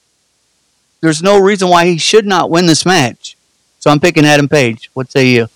There's 1.00 1.22
no 1.22 1.38
reason 1.38 1.68
why 1.68 1.86
he 1.86 1.98
should 1.98 2.26
not 2.26 2.50
win 2.50 2.66
this 2.66 2.84
match. 2.84 3.36
So 3.78 3.90
I'm 3.90 4.00
picking 4.00 4.24
Adam 4.24 4.48
Page. 4.48 4.90
What 4.94 5.10
say 5.10 5.28
you? 5.28 5.48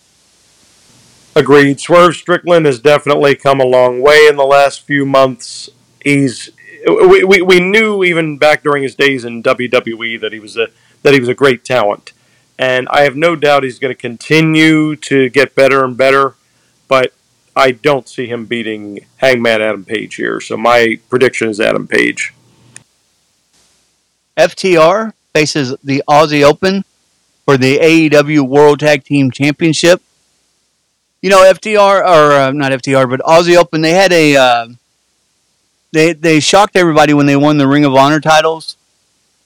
Agreed. 1.34 1.80
Swerve 1.80 2.14
Strickland 2.14 2.66
has 2.66 2.78
definitely 2.78 3.34
come 3.34 3.60
a 3.60 3.64
long 3.64 4.00
way 4.00 4.26
in 4.28 4.36
the 4.36 4.44
last 4.44 4.82
few 4.82 5.04
months. 5.06 5.70
He's 6.04 6.50
we, 6.86 7.24
we, 7.24 7.42
we 7.42 7.60
knew 7.60 8.04
even 8.04 8.38
back 8.38 8.62
during 8.62 8.82
his 8.82 8.94
days 8.94 9.24
in 9.24 9.42
WWE 9.42 10.20
that 10.20 10.32
he 10.32 10.40
was 10.40 10.56
a 10.56 10.68
that 11.02 11.14
he 11.14 11.20
was 11.20 11.28
a 11.28 11.34
great 11.34 11.64
talent 11.64 12.12
and 12.62 12.86
I 12.90 13.02
have 13.02 13.16
no 13.16 13.34
doubt 13.34 13.64
he's 13.64 13.80
going 13.80 13.92
to 13.92 14.00
continue 14.00 14.94
to 14.94 15.28
get 15.30 15.56
better 15.56 15.84
and 15.84 15.96
better. 15.96 16.34
But 16.86 17.12
I 17.56 17.72
don't 17.72 18.08
see 18.08 18.28
him 18.28 18.46
beating 18.46 19.04
Hangman 19.16 19.60
Adam 19.60 19.84
Page 19.84 20.14
here. 20.14 20.40
So 20.40 20.56
my 20.56 21.00
prediction 21.10 21.48
is 21.48 21.60
Adam 21.60 21.88
Page. 21.88 22.32
FTR 24.36 25.12
faces 25.34 25.74
the 25.82 26.04
Aussie 26.08 26.44
Open 26.44 26.84
for 27.44 27.56
the 27.56 27.78
AEW 27.78 28.46
World 28.46 28.78
Tag 28.78 29.02
Team 29.02 29.32
Championship. 29.32 30.00
You 31.20 31.30
know, 31.30 31.42
FTR 31.42 32.00
or 32.00 32.32
uh, 32.32 32.52
not 32.52 32.70
FTR, 32.70 33.10
but 33.10 33.18
Aussie 33.20 33.56
Open. 33.56 33.80
They 33.80 33.94
had 33.94 34.12
a 34.12 34.36
uh, 34.36 34.68
they 35.90 36.12
they 36.12 36.38
shocked 36.38 36.76
everybody 36.76 37.12
when 37.12 37.26
they 37.26 37.36
won 37.36 37.56
the 37.56 37.66
Ring 37.66 37.84
of 37.84 37.94
Honor 37.96 38.20
titles. 38.20 38.76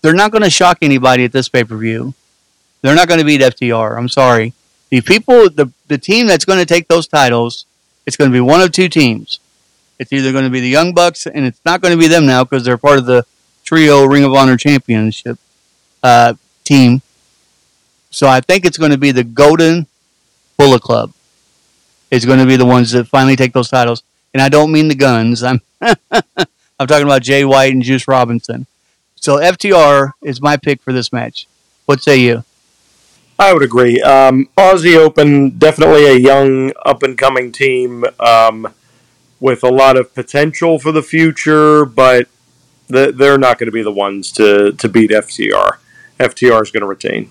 They're 0.03 0.13
not 0.13 0.33
going 0.33 0.45
to 0.45 0.51
shock 0.51 0.79
anybody 0.83 1.25
at 1.25 1.33
this 1.33 1.49
pay 1.49 1.65
per 1.65 1.79
view. 1.79 2.13
They're 2.87 2.95
not 2.95 3.09
going 3.09 3.19
to 3.19 3.27
beat 3.27 3.41
FTR. 3.41 3.99
I'm 3.99 4.09
sorry. 4.09 4.53
The 4.91 5.01
people, 5.01 5.51
the 5.51 5.73
the 5.89 5.99
team 5.99 6.29
that's 6.29 6.45
going 6.45 6.61
to 6.61 6.65
take 6.65 6.87
those 6.87 7.09
titles, 7.09 7.67
it's 8.07 8.17
going 8.17 8.31
to 8.31 8.33
be 8.33 8.41
one 8.41 8.61
of 8.61 8.71
two 8.71 8.89
teams. 8.89 9.41
It's 9.99 10.13
either 10.13 10.31
going 10.31 10.45
to 10.45 10.51
be 10.51 10.61
the 10.61 10.69
Young 10.69 10.95
Bucks, 10.95 11.27
and 11.27 11.45
it's 11.45 11.61
not 11.65 11.81
going 11.81 11.91
to 11.91 11.99
be 11.99 12.07
them 12.07 12.27
now 12.27 12.45
because 12.45 12.65
they're 12.65 12.79
part 12.79 12.99
of 12.99 13.07
the 13.07 13.27
Trio 13.65 14.05
Ring 14.05 14.23
of 14.23 14.33
Honor 14.35 14.57
Championship 14.57 15.37
uh, 16.05 16.35
team. 16.63 17.03
So 18.11 18.29
I 18.29 18.41
think 18.41 18.65
it's 18.65 18.79
going 18.79 18.93
to 18.93 18.99
be 18.99 19.11
the 19.11 19.25
Golden 19.25 19.89
Bullet 20.57 20.83
Club. 20.83 21.13
It's 22.13 22.25
going 22.25 22.39
to 22.39 22.47
be 22.47 22.55
the 22.55 22.67
ones 22.67 22.93
that 22.93 23.09
finally 23.09 23.35
take 23.35 23.53
those 23.53 23.69
titles, 23.69 24.05
and 24.33 24.41
I 24.41 24.49
don't 24.49 24.71
mean 24.71 24.87
the 24.87 24.95
guns. 24.95 25.43
I'm 25.43 25.61
I'm 25.81 26.87
talking 26.87 27.03
about 27.03 27.23
Jay 27.23 27.45
White 27.45 27.73
and 27.73 27.83
Juice 27.83 28.07
Robinson. 28.07 28.69
So 29.17 29.39
FTR 29.39 30.13
is 30.23 30.41
my 30.41 30.57
pick 30.57 30.81
for 30.83 30.93
this 30.93 31.13
match. 31.13 31.49
What 31.87 32.01
say 32.01 32.19
you? 32.19 32.45
I 33.39 33.53
would 33.53 33.63
agree. 33.63 34.01
Um, 34.01 34.49
Aussie 34.57 34.97
Open, 34.97 35.51
definitely 35.51 36.07
a 36.07 36.15
young, 36.15 36.73
up 36.85 37.03
and 37.03 37.19
coming 37.19 37.53
team 37.53 38.05
um, 38.19 38.73
with 39.41 39.63
a 39.63 39.69
lot 39.69 39.97
of 39.97 40.15
potential 40.15 40.79
for 40.79 40.91
the 40.91 41.03
future, 41.03 41.85
but 41.85 42.29
they're 42.89 43.37
not 43.39 43.59
going 43.59 43.67
to 43.67 43.73
be 43.73 43.83
the 43.83 43.93
ones 43.93 44.33
to, 44.33 44.73
to 44.73 44.89
beat 44.89 45.11
FTR. 45.11 45.79
FTR 46.19 46.63
is 46.63 46.71
going 46.71 46.81
to 46.81 46.87
retain. 46.87 47.31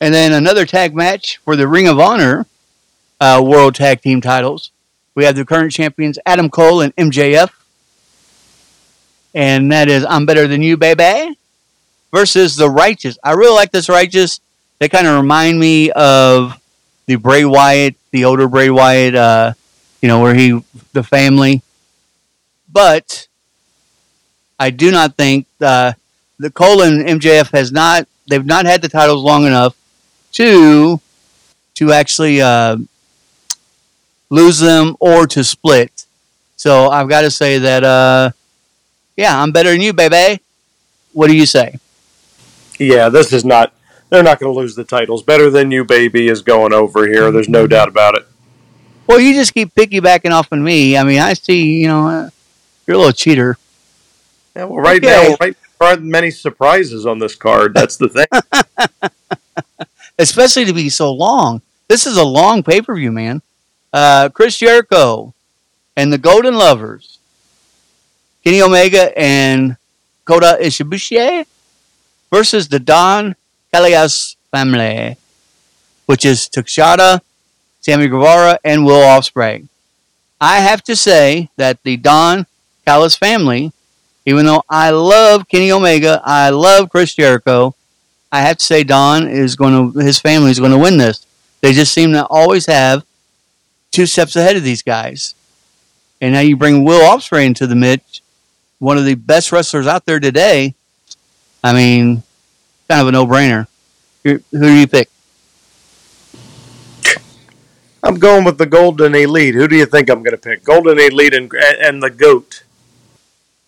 And 0.00 0.14
then 0.14 0.32
another 0.32 0.64
tag 0.64 0.94
match 0.94 1.38
for 1.38 1.56
the 1.56 1.68
Ring 1.68 1.88
of 1.88 1.98
Honor 1.98 2.46
uh, 3.20 3.42
World 3.44 3.74
Tag 3.74 4.00
Team 4.00 4.20
titles. 4.20 4.70
We 5.14 5.24
have 5.24 5.36
the 5.36 5.44
current 5.44 5.72
champions 5.72 6.18
Adam 6.24 6.48
Cole 6.48 6.80
and 6.80 6.94
MJF. 6.96 7.50
And 9.34 9.70
that 9.70 9.88
is 9.88 10.04
I'm 10.08 10.24
Better 10.24 10.46
Than 10.46 10.62
You, 10.62 10.78
baby 10.78 11.36
versus 12.16 12.56
the 12.56 12.70
Righteous. 12.70 13.18
I 13.22 13.32
really 13.32 13.54
like 13.54 13.72
this 13.72 13.88
Righteous. 13.88 14.40
They 14.78 14.88
kind 14.88 15.06
of 15.06 15.16
remind 15.16 15.58
me 15.58 15.90
of 15.90 16.60
the 17.06 17.16
Bray 17.16 17.44
Wyatt, 17.44 17.94
the 18.10 18.24
older 18.24 18.48
Bray 18.48 18.70
Wyatt, 18.70 19.14
uh, 19.14 19.52
you 20.02 20.08
know, 20.08 20.20
where 20.20 20.34
he, 20.34 20.62
the 20.92 21.02
family. 21.02 21.62
But 22.70 23.28
I 24.58 24.70
do 24.70 24.90
not 24.90 25.16
think 25.16 25.46
uh, 25.60 25.92
the 26.38 26.50
Cole 26.50 26.82
and 26.82 27.06
MJF 27.06 27.50
has 27.52 27.72
not, 27.72 28.06
they've 28.28 28.44
not 28.44 28.66
had 28.66 28.82
the 28.82 28.88
titles 28.88 29.22
long 29.22 29.46
enough 29.46 29.74
to, 30.32 31.00
to 31.74 31.92
actually 31.92 32.42
uh, 32.42 32.76
lose 34.30 34.58
them 34.58 34.96
or 35.00 35.26
to 35.28 35.42
split. 35.42 36.06
So 36.56 36.88
I've 36.90 37.08
got 37.08 37.22
to 37.22 37.30
say 37.30 37.58
that 37.58 37.84
uh, 37.84 38.30
Yeah, 39.16 39.40
I'm 39.40 39.52
better 39.52 39.70
than 39.70 39.80
you, 39.80 39.92
baby. 39.92 40.42
What 41.12 41.28
do 41.28 41.36
you 41.36 41.46
say? 41.46 41.78
Yeah, 42.78 43.08
this 43.08 43.32
is 43.32 43.44
not. 43.44 43.72
They're 44.10 44.22
not 44.22 44.38
going 44.38 44.52
to 44.52 44.58
lose 44.58 44.74
the 44.76 44.84
titles. 44.84 45.22
Better 45.22 45.50
than 45.50 45.70
you, 45.70 45.84
baby, 45.84 46.28
is 46.28 46.42
going 46.42 46.72
over 46.72 47.06
here. 47.06 47.30
There's 47.32 47.48
no 47.48 47.66
doubt 47.66 47.88
about 47.88 48.16
it. 48.16 48.26
Well, 49.06 49.20
you 49.20 49.34
just 49.34 49.54
keep 49.54 49.74
piggybacking 49.74 50.30
off 50.30 50.52
on 50.52 50.62
me. 50.62 50.96
I 50.96 51.04
mean, 51.04 51.18
I 51.18 51.32
see. 51.34 51.80
You 51.80 51.88
know, 51.88 52.08
uh, 52.08 52.30
you're 52.86 52.96
a 52.96 52.98
little 52.98 53.12
cheater. 53.12 53.56
Yeah, 54.54 54.64
well, 54.64 54.78
right 54.80 55.02
Okay. 55.04 55.28
now, 55.30 55.36
right, 55.40 55.56
there 55.78 55.88
aren't 55.88 56.02
many 56.02 56.30
surprises 56.30 57.04
on 57.06 57.18
this 57.18 57.34
card. 57.34 57.74
That's 57.74 57.96
the 57.96 58.08
thing. 58.08 59.10
especially 60.18 60.64
to 60.64 60.72
be 60.72 60.88
so 60.88 61.12
long. 61.12 61.60
This 61.88 62.06
is 62.06 62.16
a 62.16 62.24
long 62.24 62.62
pay 62.62 62.80
per 62.80 62.94
view, 62.94 63.12
man. 63.12 63.42
Uh, 63.92 64.28
Chris 64.32 64.58
Jericho 64.58 65.34
and 65.96 66.12
the 66.12 66.18
Golden 66.18 66.54
Lovers, 66.56 67.18
Kenny 68.44 68.60
Omega 68.62 69.16
and 69.18 69.76
Kota 70.24 70.58
Ibushi 70.60 71.46
versus 72.32 72.68
the 72.68 72.80
Don 72.80 73.36
Callis 73.76 74.36
family, 74.50 75.16
which 76.06 76.24
is 76.24 76.48
Takeshita, 76.48 77.20
Sammy 77.80 78.08
Guevara, 78.08 78.58
and 78.64 78.86
Will 78.86 79.02
Ospreay. 79.02 79.68
I 80.40 80.60
have 80.60 80.82
to 80.84 80.96
say 80.96 81.50
that 81.56 81.82
the 81.82 81.98
Don 81.98 82.46
Callis 82.86 83.16
family, 83.16 83.72
even 84.24 84.46
though 84.46 84.62
I 84.68 84.90
love 84.90 85.48
Kenny 85.48 85.70
Omega, 85.70 86.22
I 86.24 86.50
love 86.50 86.88
Chris 86.88 87.14
Jericho, 87.14 87.74
I 88.32 88.40
have 88.40 88.56
to 88.56 88.64
say 88.64 88.82
Don 88.82 89.28
is 89.28 89.56
going 89.56 89.92
to 89.92 89.98
his 90.00 90.18
family 90.18 90.50
is 90.50 90.58
going 90.58 90.72
to 90.72 90.78
win 90.78 90.96
this. 90.96 91.26
They 91.60 91.72
just 91.72 91.92
seem 91.92 92.12
to 92.12 92.26
always 92.26 92.66
have 92.66 93.04
two 93.90 94.06
steps 94.06 94.36
ahead 94.36 94.56
of 94.56 94.64
these 94.64 94.82
guys. 94.82 95.34
And 96.20 96.32
now 96.32 96.40
you 96.40 96.56
bring 96.56 96.82
Will 96.82 97.02
Ospreay 97.02 97.44
into 97.44 97.66
the 97.66 97.76
mix, 97.76 98.22
one 98.78 98.96
of 98.96 99.04
the 99.04 99.14
best 99.16 99.52
wrestlers 99.52 99.86
out 99.86 100.06
there 100.06 100.20
today. 100.20 100.74
I 101.62 101.74
mean, 101.74 102.22
kind 102.88 103.00
of 103.00 103.08
a 103.08 103.12
no-brainer. 103.12 103.66
Who 104.24 104.40
who 104.50 104.60
do 104.60 104.72
you 104.72 104.86
pick? 104.86 105.08
I'm 108.02 108.18
going 108.18 108.44
with 108.44 108.58
the 108.58 108.66
Golden 108.66 109.14
Elite. 109.14 109.54
Who 109.54 109.66
do 109.66 109.76
you 109.76 109.86
think 109.86 110.08
I'm 110.08 110.22
going 110.22 110.36
to 110.36 110.38
pick? 110.38 110.64
Golden 110.64 110.98
Elite 110.98 111.34
and 111.34 111.52
and 111.54 112.02
the 112.02 112.10
Goat. 112.10 112.62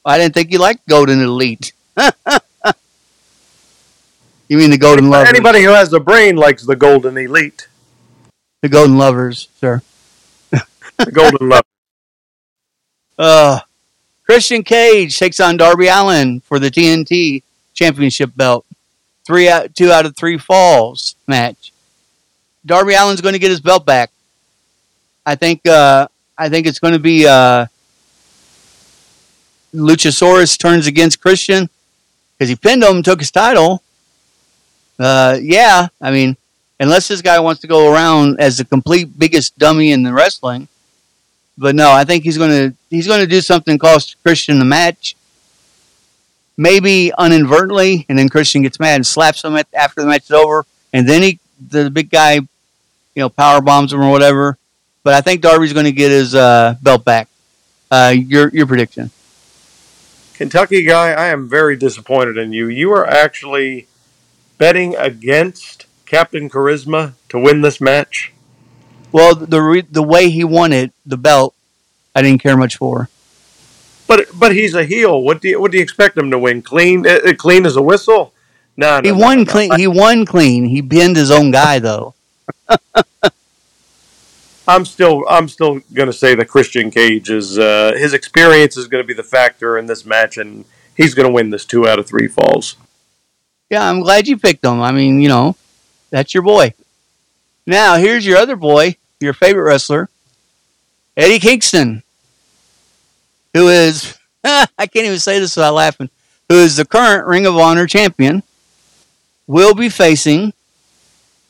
I 0.05 0.17
didn't 0.17 0.35
think 0.35 0.53
you 0.53 0.59
liked 0.59 0.87
Golden 0.89 1.21
Elite. 1.21 1.73
you 4.49 4.57
mean 4.57 4.71
the 4.71 4.79
Golden 4.79 5.11
Lovers? 5.11 5.29
Anybody 5.29 5.63
who 5.63 5.71
has 5.71 5.93
a 5.93 6.01
brain 6.01 6.37
likes 6.37 6.65
the 6.65 6.77
Golden 6.77 7.17
Elite. 7.19 7.69
The 8.63 8.69
Golden 8.69 8.97
Lovers, 8.97 9.49
sir. 9.61 9.83
The 10.99 11.13
Golden 11.13 11.49
Love. 11.49 11.63
Uh, 13.21 13.59
Christian 14.25 14.63
Cage 14.63 15.19
takes 15.19 15.41
on 15.41 15.57
Darby 15.57 15.89
Allin 15.89 16.39
for 16.39 16.61
the 16.61 16.71
TNT 16.71 17.43
Championship 17.75 18.31
belt. 18.37 18.65
Three 19.29 19.47
out, 19.51 19.75
two 19.75 19.93
out 19.93 20.07
of 20.07 20.17
three 20.17 20.39
falls 20.39 21.15
match. 21.27 21.71
Darby 22.65 22.95
Allin's 22.95 23.21
going 23.21 23.35
to 23.35 23.39
get 23.39 23.51
his 23.51 23.61
belt 23.61 23.85
back. 23.85 24.11
I 25.27 25.35
think. 25.35 25.67
Uh, 25.67 26.09
I 26.39 26.49
think 26.49 26.67
it's 26.67 26.79
going 26.79 26.95
to 26.95 26.99
be 26.99 27.27
uh, 27.27 27.67
Luchasaurus 29.75 30.57
turns 30.57 30.87
against 30.87 31.21
Christian 31.21 31.69
because 32.33 32.49
he 32.49 32.57
pinned 32.57 32.83
him, 32.83 32.97
and 32.97 33.05
took 33.05 33.19
his 33.19 33.31
title. 33.31 33.83
Uh, 34.99 35.37
yeah, 35.43 35.89
I 36.01 36.11
mean, 36.11 36.39
unless 36.81 37.09
this 37.09 37.21
guy 37.21 37.39
wants 37.39 37.61
to 37.61 37.67
go 37.67 37.93
around 37.93 38.41
as 38.41 38.57
the 38.57 38.65
complete 38.65 39.19
biggest 39.19 39.59
dummy 39.59 39.93
in 39.93 40.05
the 40.05 40.13
wrestling. 40.15 40.69
But 41.59 41.75
no, 41.75 41.91
I 41.93 42.05
think 42.05 42.25
he's 42.25 42.39
gonna 42.39 42.73
he's 42.89 43.07
gonna 43.07 43.27
do 43.27 43.43
something 43.43 43.79
cost 43.79 44.17
Christian 44.23 44.59
the 44.59 44.65
match. 44.65 45.17
Maybe 46.61 47.13
inadvertently, 47.19 48.05
and 48.09 48.19
then 48.19 48.29
Christian 48.29 48.63
gets 48.63 48.81
mad 48.81 48.97
and 48.97 49.07
slaps 49.07 49.45
him 49.45 49.55
at, 49.57 49.69
after 49.73 50.03
the 50.03 50.09
match 50.09 50.25
is 50.25 50.33
over, 50.33 50.67
and 50.93 51.09
then 51.09 51.23
he 51.23 51.39
the 51.71 51.89
big 51.89 52.11
guy, 52.11 52.35
you 52.35 52.49
know, 53.17 53.29
power 53.29 53.61
bombs 53.61 53.93
him 53.93 54.03
or 54.03 54.11
whatever. 54.11 54.59
But 55.05 55.15
I 55.15 55.21
think 55.21 55.41
Darby's 55.41 55.73
going 55.73 55.85
to 55.85 55.93
get 55.93 56.11
his 56.11 56.35
uh, 56.35 56.75
belt 56.83 57.05
back. 57.05 57.29
Uh, 57.91 58.13
your 58.15 58.49
your 58.49 58.67
prediction? 58.67 59.11
Kentucky 60.35 60.85
guy, 60.85 61.13
I 61.13 61.29
am 61.29 61.49
very 61.49 61.77
disappointed 61.77 62.37
in 62.37 62.53
you. 62.53 62.69
You 62.69 62.93
are 62.93 63.07
actually 63.07 63.87
betting 64.59 64.95
against 64.97 65.87
Captain 66.07 66.51
Charisma 66.51 67.15
to 67.29 67.39
win 67.39 67.61
this 67.61 67.81
match. 67.81 68.33
Well, 69.11 69.35
the 69.35 69.61
re- 69.61 69.87
the 69.89 70.03
way 70.03 70.29
he 70.29 70.45
won 70.45 70.73
it, 70.73 70.93
the 71.07 71.17
belt, 71.17 71.55
I 72.15 72.23
didn't 72.23 72.43
care 72.43 72.57
much 72.57 72.77
for. 72.77 73.09
But 74.09 74.27
but 74.35 74.55
he's 74.55 74.75
a 74.75 74.85
heel. 74.85 75.23
What 75.23 75.41
do 75.41 75.49
you 75.51 75.61
what 75.61 75.71
do 75.71 75.77
you 75.77 75.83
expect 75.83 76.19
him 76.19 76.31
to 76.33 76.39
win? 76.39 76.63
Clean 76.63 77.07
uh, 77.07 77.21
uh, 77.29 77.35
clean 77.35 77.65
as 77.67 77.77
a 77.77 77.83
whistle? 77.83 78.33
No, 78.77 79.01
no 79.01 79.03
He 79.03 79.13
no, 79.17 79.25
won 79.25 79.39
no. 79.41 79.45
clean. 79.45 79.79
He 79.79 79.87
won 79.87 80.27
clean. 80.27 80.65
He 80.65 80.83
pinned 80.83 81.17
his 81.17 81.31
own 81.31 81.51
guy 81.53 81.79
though. 81.79 82.15
I'm 84.67 84.85
still 84.85 85.25
I'm 85.29 85.49
still 85.49 85.81
going 85.95 86.09
to 86.09 86.13
say 86.13 86.35
that 86.35 86.47
Christian 86.47 86.91
Cage 86.91 87.31
is 87.31 87.59
uh, 87.59 87.93
his 87.97 88.13
experience 88.15 88.77
is 88.77 88.87
going 88.89 89.03
to 89.03 89.07
be 89.07 89.15
the 89.15 89.23
factor 89.23 89.79
in 89.79 89.87
this 89.87 90.05
match, 90.05 90.37
and 90.37 90.65
he's 90.97 91.15
going 91.15 91.29
to 91.29 91.33
win 91.33 91.51
this 91.51 91.65
two 91.65 91.89
out 91.89 91.99
of 91.99 92.07
three 92.07 92.29
falls. 92.29 92.77
Yeah, 93.71 93.89
I'm 93.89 94.01
glad 94.01 94.29
you 94.29 94.37
picked 94.39 94.65
him. 94.65 94.81
I 94.81 94.93
mean, 94.93 95.21
you 95.21 95.29
know, 95.29 95.57
that's 96.11 96.33
your 96.35 96.43
boy. 96.43 96.75
Now, 97.67 97.97
here's 97.97 98.25
your 98.27 98.39
other 98.39 98.57
boy, 98.57 98.97
your 99.21 99.35
favorite 99.35 99.65
wrestler, 99.65 100.09
Eddie 101.17 101.39
Kingston, 101.39 102.03
who 103.59 103.69
is, 103.69 104.17
I 104.45 104.67
can't 104.79 105.07
even 105.07 105.19
say 105.19 105.41
this 105.41 105.57
without 105.57 105.75
laughing, 105.75 106.09
who 106.49 106.55
is 106.55 106.77
the 106.77 106.85
current 106.85 107.27
Ring 107.27 107.45
of 107.45 107.57
Honor 107.57 107.87
champion, 107.87 108.45
will 109.49 109.75
be 109.75 109.89
facing 109.89 110.53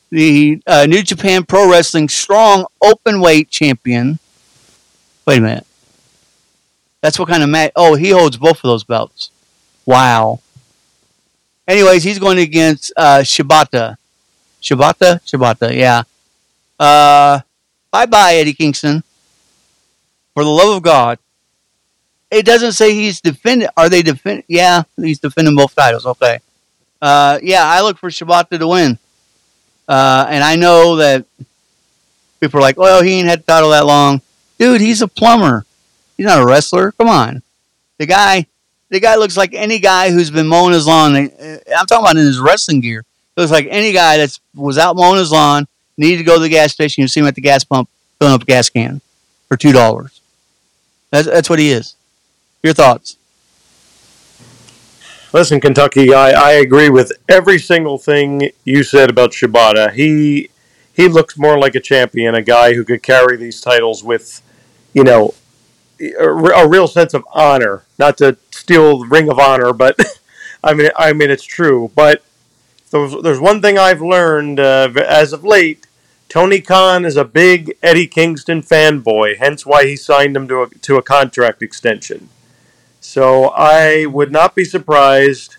the 0.09 0.59
uh, 0.65 0.87
New 0.87 1.03
Japan 1.03 1.45
Pro 1.45 1.69
Wrestling 1.69 2.09
Strong 2.09 2.65
Open 2.81 3.21
Weight 3.21 3.51
Champion. 3.51 4.17
Wait 5.27 5.37
a 5.37 5.41
minute. 5.41 5.67
That's 7.01 7.19
what 7.19 7.29
kind 7.29 7.43
of 7.43 7.49
match? 7.49 7.71
Oh, 7.75 7.93
he 7.93 8.09
holds 8.09 8.37
both 8.37 8.57
of 8.57 8.63
those 8.63 8.83
belts. 8.83 9.29
Wow. 9.85 10.39
Anyways, 11.67 12.03
he's 12.03 12.17
going 12.17 12.39
against 12.39 12.91
uh, 12.97 13.19
Shibata. 13.19 13.97
Shibata? 14.61 15.21
Shibata, 15.23 15.73
yeah. 15.75 16.03
Uh, 16.79 17.41
bye 17.91 18.07
bye, 18.07 18.33
Eddie 18.33 18.53
Kingston. 18.53 19.03
For 20.33 20.43
the 20.43 20.49
love 20.49 20.77
of 20.77 20.81
God. 20.81 21.19
It 22.31 22.45
doesn't 22.45 22.73
say 22.73 22.93
he's 22.93 23.21
defending. 23.21 23.69
Are 23.75 23.89
they 23.89 24.01
defend? 24.01 24.43
Yeah, 24.47 24.83
he's 24.97 25.19
defending 25.19 25.55
both 25.55 25.75
titles. 25.75 26.05
Okay. 26.05 26.39
Uh, 27.01 27.39
yeah, 27.41 27.63
I 27.65 27.81
look 27.81 27.97
for 27.97 28.09
Shibata 28.09 28.59
to 28.59 28.67
win. 28.67 28.99
Uh, 29.87 30.27
and 30.29 30.43
I 30.43 30.55
know 30.55 30.97
that 30.97 31.25
people 32.39 32.59
are 32.59 32.61
like, 32.61 32.77
well, 32.77 33.01
he 33.01 33.13
ain't 33.13 33.27
had 33.27 33.39
the 33.39 33.51
title 33.51 33.71
that 33.71 33.85
long. 33.85 34.21
Dude, 34.59 34.81
he's 34.81 35.01
a 35.01 35.07
plumber. 35.07 35.65
He's 36.17 36.25
not 36.25 36.41
a 36.41 36.45
wrestler. 36.45 36.91
Come 36.91 37.07
on. 37.07 37.41
The 37.97 38.05
guy, 38.05 38.45
the 38.89 38.99
guy 38.99 39.15
looks 39.15 39.37
like 39.37 39.53
any 39.53 39.79
guy 39.79 40.11
who's 40.11 40.29
been 40.29 40.47
mowing 40.47 40.73
his 40.73 40.85
lawn. 40.85 41.15
Uh, 41.15 41.57
I'm 41.75 41.87
talking 41.87 42.05
about 42.05 42.17
in 42.17 42.25
his 42.25 42.39
wrestling 42.39 42.81
gear. 42.81 42.99
It 42.99 43.41
looks 43.41 43.51
like 43.51 43.67
any 43.69 43.93
guy 43.93 44.17
that 44.17 44.37
was 44.53 44.77
out 44.77 44.95
mowing 44.95 45.17
his 45.17 45.31
lawn, 45.31 45.67
needed 45.97 46.17
to 46.17 46.23
go 46.23 46.35
to 46.35 46.41
the 46.41 46.49
gas 46.49 46.73
station. 46.73 47.01
You 47.01 47.07
see 47.07 47.21
him 47.21 47.25
at 47.25 47.35
the 47.35 47.41
gas 47.41 47.63
pump 47.63 47.89
filling 48.19 48.33
up 48.35 48.43
a 48.43 48.45
gas 48.45 48.69
can 48.69 49.01
for 49.47 49.57
two 49.57 49.71
dollars. 49.71 50.21
That's 51.11 51.27
that's 51.27 51.49
what 51.49 51.59
he 51.59 51.71
is. 51.71 51.95
Your 52.61 52.73
thoughts? 52.73 53.15
Listen, 55.31 55.61
Kentucky, 55.61 56.13
I, 56.13 56.31
I 56.31 56.51
agree 56.53 56.89
with 56.89 57.11
every 57.29 57.59
single 57.59 57.97
thing 57.97 58.49
you 58.65 58.83
said 58.83 59.09
about 59.09 59.31
Shibata. 59.31 59.93
He 59.93 60.49
he 60.91 61.07
looks 61.07 61.37
more 61.37 61.57
like 61.57 61.75
a 61.75 61.79
champion, 61.79 62.35
a 62.35 62.41
guy 62.41 62.73
who 62.73 62.83
could 62.83 63.01
carry 63.01 63.37
these 63.37 63.61
titles 63.61 64.03
with, 64.03 64.41
you 64.91 65.03
know, 65.03 65.33
a, 66.01 66.25
a 66.25 66.67
real 66.67 66.87
sense 66.87 67.13
of 67.13 67.23
honor. 67.31 67.83
Not 67.97 68.17
to 68.17 68.35
steal 68.51 68.99
the 68.99 69.07
Ring 69.07 69.29
of 69.29 69.39
Honor, 69.39 69.71
but 69.71 69.97
I 70.63 70.73
mean, 70.73 70.89
I 70.97 71.13
mean 71.13 71.29
it's 71.29 71.45
true. 71.45 71.91
But 71.95 72.23
there's, 72.91 73.15
there's 73.21 73.39
one 73.39 73.61
thing 73.61 73.77
I've 73.77 74.01
learned 74.01 74.59
uh, 74.59 74.91
as 75.07 75.31
of 75.31 75.45
late. 75.45 75.87
Tony 76.27 76.59
Khan 76.59 77.05
is 77.05 77.15
a 77.15 77.23
big 77.23 77.77
Eddie 77.81 78.07
Kingston 78.07 78.61
fanboy, 78.61 79.37
hence 79.37 79.65
why 79.65 79.85
he 79.85 79.95
signed 79.95 80.35
him 80.35 80.47
to 80.49 80.63
a, 80.63 80.69
to 80.69 80.97
a 80.97 81.01
contract 81.01 81.63
extension. 81.63 82.29
So 83.09 83.45
I 83.55 84.05
would 84.05 84.31
not 84.31 84.53
be 84.53 84.63
surprised 84.63 85.57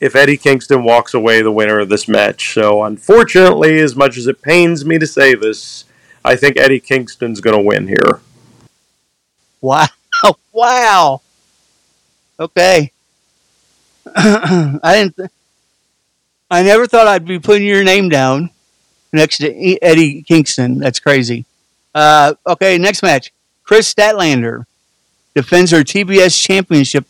if 0.00 0.16
Eddie 0.16 0.38
Kingston 0.38 0.84
walks 0.84 1.12
away 1.12 1.42
the 1.42 1.52
winner 1.52 1.78
of 1.80 1.90
this 1.90 2.08
match. 2.08 2.54
So 2.54 2.82
unfortunately, 2.82 3.78
as 3.78 3.94
much 3.94 4.16
as 4.16 4.26
it 4.26 4.40
pains 4.40 4.82
me 4.82 4.98
to 4.98 5.06
say 5.06 5.34
this, 5.34 5.84
I 6.24 6.34
think 6.34 6.56
Eddie 6.56 6.80
Kingston's 6.80 7.42
going 7.42 7.58
to 7.58 7.62
win 7.62 7.88
here. 7.88 8.20
Wow! 9.60 9.88
Wow! 10.54 11.20
Okay. 12.40 12.90
I 14.16 14.78
didn't. 14.82 15.16
Th- 15.16 15.30
I 16.50 16.62
never 16.62 16.86
thought 16.86 17.06
I'd 17.06 17.26
be 17.26 17.38
putting 17.38 17.66
your 17.66 17.84
name 17.84 18.08
down 18.08 18.48
next 19.12 19.38
to 19.38 19.78
Eddie 19.82 20.22
Kingston. 20.22 20.78
That's 20.78 21.00
crazy. 21.00 21.44
Uh, 21.94 22.32
okay, 22.46 22.78
next 22.78 23.02
match. 23.02 23.30
Kris 23.62 23.92
Statlander 23.92 24.64
defends 25.36 25.70
her 25.70 25.80
TBS 25.80 26.42
championship 26.42 27.04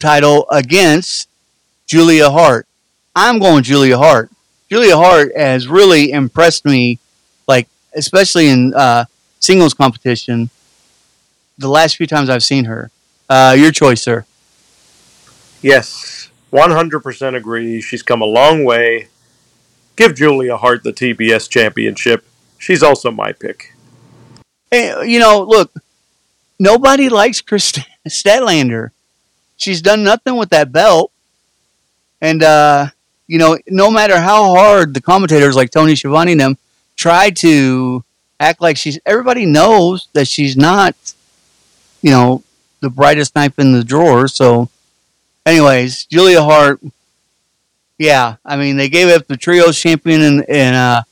title 0.00 0.44
against 0.50 1.28
Julia 1.86 2.28
Hart. 2.28 2.66
I'm 3.14 3.38
going 3.38 3.62
Julia 3.62 3.96
Hart. 3.96 4.28
Julia 4.68 4.96
Hart 4.96 5.30
has 5.36 5.68
really 5.68 6.10
impressed 6.10 6.64
me, 6.64 6.98
like 7.46 7.68
especially 7.94 8.48
in 8.48 8.74
uh, 8.74 9.04
singles 9.38 9.72
competition. 9.72 10.50
The 11.56 11.68
last 11.68 11.96
few 11.96 12.08
times 12.08 12.28
I've 12.28 12.42
seen 12.42 12.64
her. 12.64 12.90
Uh, 13.28 13.54
your 13.56 13.70
choice, 13.70 14.02
sir. 14.02 14.26
Yes, 15.62 16.28
100% 16.52 17.36
agree. 17.36 17.80
She's 17.80 18.02
come 18.02 18.20
a 18.20 18.26
long 18.26 18.64
way. 18.64 19.06
Give 19.94 20.12
Julia 20.12 20.56
Hart 20.56 20.82
the 20.82 20.92
TBS 20.92 21.48
championship. 21.48 22.24
She's 22.58 22.82
also 22.82 23.12
my 23.12 23.30
pick. 23.30 23.74
Hey, 24.72 25.08
you 25.08 25.20
know, 25.20 25.42
look, 25.42 25.72
nobody 26.58 27.08
likes 27.08 27.40
Kris 27.40 27.72
Statlander. 28.08 28.90
She's 29.56 29.82
done 29.82 30.04
nothing 30.04 30.36
with 30.36 30.50
that 30.50 30.72
belt. 30.72 31.12
And, 32.20 32.42
uh, 32.42 32.88
you 33.26 33.38
know, 33.38 33.58
no 33.66 33.90
matter 33.90 34.20
how 34.20 34.54
hard 34.54 34.94
the 34.94 35.00
commentators 35.00 35.56
like 35.56 35.70
Tony 35.70 35.96
Schiavone 35.96 36.32
and 36.32 36.40
them 36.40 36.58
try 36.96 37.30
to 37.30 38.04
act 38.38 38.60
like 38.60 38.76
she's, 38.76 38.98
everybody 39.06 39.46
knows 39.46 40.08
that 40.12 40.28
she's 40.28 40.56
not, 40.56 40.94
you 42.02 42.10
know, 42.10 42.42
the 42.80 42.90
brightest 42.90 43.34
knife 43.34 43.58
in 43.58 43.72
the 43.72 43.84
drawer. 43.84 44.28
So, 44.28 44.68
anyways, 45.44 46.04
Julia 46.06 46.42
Hart, 46.42 46.80
yeah, 47.98 48.36
I 48.44 48.56
mean, 48.56 48.76
they 48.76 48.88
gave 48.88 49.08
up 49.08 49.26
the 49.26 49.36
trios 49.36 49.78
champion 49.80 50.42
in 50.44 50.74
uh, 50.74 51.02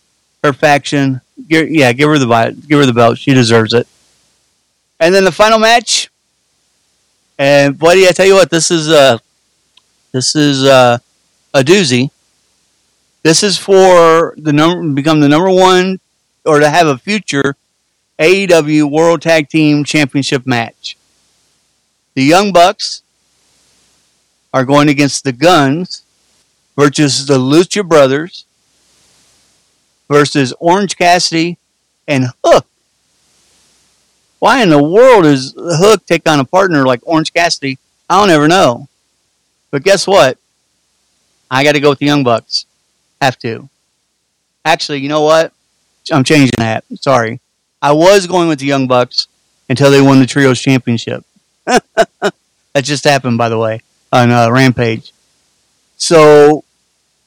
her 0.42 0.52
faction. 0.52 1.20
yeah, 1.48 1.92
give 1.92 2.08
her 2.08 2.18
the 2.18 2.56
give 2.68 2.78
her 2.78 2.86
the 2.86 2.92
belt. 2.92 3.18
She 3.18 3.32
deserves 3.32 3.72
it. 3.72 3.88
And 5.04 5.14
then 5.14 5.24
the 5.24 5.32
final 5.32 5.58
match. 5.58 6.10
And 7.38 7.78
buddy, 7.78 8.08
I 8.08 8.12
tell 8.12 8.24
you 8.24 8.32
what, 8.32 8.48
this 8.48 8.70
is 8.70 8.88
uh 8.88 9.18
this 10.12 10.34
is 10.34 10.64
uh, 10.64 10.96
a 11.52 11.60
doozy. 11.60 12.10
This 13.22 13.42
is 13.42 13.58
for 13.58 14.34
the 14.38 14.50
number 14.50 14.94
become 14.94 15.20
the 15.20 15.28
number 15.28 15.50
one 15.50 16.00
or 16.46 16.58
to 16.58 16.70
have 16.70 16.86
a 16.86 16.96
future 16.96 17.54
AEW 18.18 18.90
World 18.90 19.20
Tag 19.20 19.50
Team 19.50 19.84
Championship 19.84 20.46
match. 20.46 20.96
The 22.14 22.22
Young 22.22 22.50
Bucks 22.50 23.02
are 24.54 24.64
going 24.64 24.88
against 24.88 25.24
the 25.24 25.32
Guns 25.32 26.02
versus 26.78 27.26
the 27.26 27.36
Lucha 27.36 27.86
Brothers 27.86 28.46
versus 30.08 30.54
Orange 30.60 30.96
Cassidy 30.96 31.58
and 32.08 32.28
Hook. 32.42 32.66
Why 34.44 34.62
in 34.62 34.68
the 34.68 34.82
world 34.82 35.24
does 35.24 35.54
Hook 35.56 36.04
take 36.04 36.28
on 36.28 36.38
a 36.38 36.44
partner 36.44 36.84
like 36.84 37.00
Orange 37.04 37.32
Cassidy? 37.32 37.78
I 38.10 38.20
don't 38.20 38.28
ever 38.28 38.46
know. 38.46 38.88
But 39.70 39.84
guess 39.84 40.06
what? 40.06 40.36
I 41.50 41.64
got 41.64 41.72
to 41.72 41.80
go 41.80 41.88
with 41.88 41.98
the 41.98 42.04
Young 42.04 42.24
Bucks. 42.24 42.66
Have 43.22 43.38
to. 43.38 43.70
Actually, 44.62 44.98
you 44.98 45.08
know 45.08 45.22
what? 45.22 45.54
I'm 46.12 46.24
changing 46.24 46.50
that. 46.58 46.84
Sorry. 47.00 47.40
I 47.80 47.92
was 47.92 48.26
going 48.26 48.48
with 48.48 48.58
the 48.58 48.66
Young 48.66 48.86
Bucks 48.86 49.28
until 49.70 49.90
they 49.90 50.02
won 50.02 50.18
the 50.18 50.26
Trios 50.26 50.60
Championship. 50.60 51.24
that 51.64 52.34
just 52.82 53.04
happened, 53.04 53.38
by 53.38 53.48
the 53.48 53.56
way, 53.56 53.80
on 54.12 54.30
uh, 54.30 54.50
Rampage. 54.50 55.14
So 55.96 56.64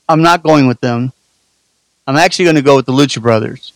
I'm 0.08 0.22
not 0.22 0.44
going 0.44 0.68
with 0.68 0.82
them. 0.82 1.14
I'm 2.06 2.16
actually 2.16 2.46
going 2.46 2.58
to 2.58 2.62
go 2.62 2.76
with 2.76 2.86
the 2.86 2.94
Lucha 2.94 3.20
Brothers. 3.20 3.74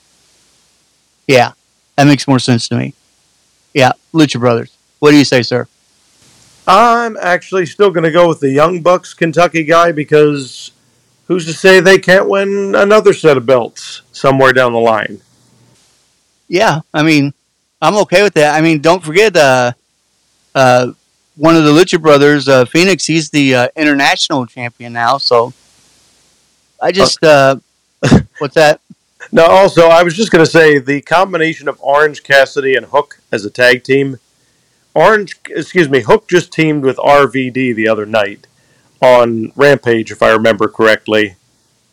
Yeah, 1.27 1.53
that 1.95 2.05
makes 2.05 2.27
more 2.27 2.37
sense 2.37 2.67
to 2.67 2.77
me. 2.77 2.93
Yeah, 3.73 3.93
Lucha 4.13 4.39
Brothers. 4.39 4.75
What 4.99 5.11
do 5.11 5.17
you 5.17 5.25
say, 5.25 5.41
sir? 5.41 5.67
I'm 6.67 7.17
actually 7.17 7.65
still 7.65 7.89
going 7.91 8.03
to 8.03 8.11
go 8.11 8.27
with 8.27 8.39
the 8.39 8.51
Young 8.51 8.81
Bucks 8.81 9.13
Kentucky 9.13 9.63
guy 9.63 9.91
because 9.91 10.71
who's 11.27 11.45
to 11.45 11.53
say 11.53 11.79
they 11.79 11.97
can't 11.97 12.29
win 12.29 12.75
another 12.75 13.13
set 13.13 13.37
of 13.37 13.45
belts 13.45 14.01
somewhere 14.11 14.53
down 14.53 14.73
the 14.73 14.79
line? 14.79 15.21
Yeah, 16.47 16.81
I 16.93 17.03
mean, 17.03 17.33
I'm 17.81 17.95
okay 17.99 18.23
with 18.23 18.33
that. 18.35 18.55
I 18.55 18.61
mean, 18.61 18.79
don't 18.79 19.03
forget, 19.03 19.35
uh, 19.35 19.71
uh, 20.53 20.91
one 21.35 21.55
of 21.55 21.63
the 21.63 21.71
Lucha 21.71 21.99
Brothers, 21.99 22.47
uh, 22.47 22.65
Fenix, 22.65 23.05
he's 23.05 23.29
the 23.29 23.55
uh, 23.55 23.67
international 23.75 24.45
champion 24.45 24.93
now. 24.93 25.17
So 25.17 25.53
I 26.79 26.91
just 26.91 27.23
uh, 27.23 27.55
What's 28.39 28.55
that? 28.55 28.81
No, 29.31 29.45
also, 29.45 29.87
I 29.87 30.03
was 30.03 30.15
just 30.15 30.31
going 30.31 30.43
to 30.43 30.49
say 30.49 30.79
the 30.79 31.01
combination 31.01 31.67
of 31.67 31.79
Orange 31.81 32.23
Cassidy 32.23 32.75
and 32.75 32.87
Hook 32.87 33.19
as 33.31 33.45
a 33.45 33.49
tag 33.49 33.83
team. 33.83 34.17
Orange, 34.93 35.37
excuse 35.49 35.89
me, 35.89 36.01
Hook 36.01 36.27
just 36.27 36.51
teamed 36.51 36.83
with 36.83 36.97
RVD 36.97 37.75
the 37.75 37.87
other 37.87 38.05
night 38.05 38.47
on 39.01 39.51
Rampage, 39.55 40.11
if 40.11 40.21
I 40.21 40.31
remember 40.31 40.67
correctly, 40.67 41.35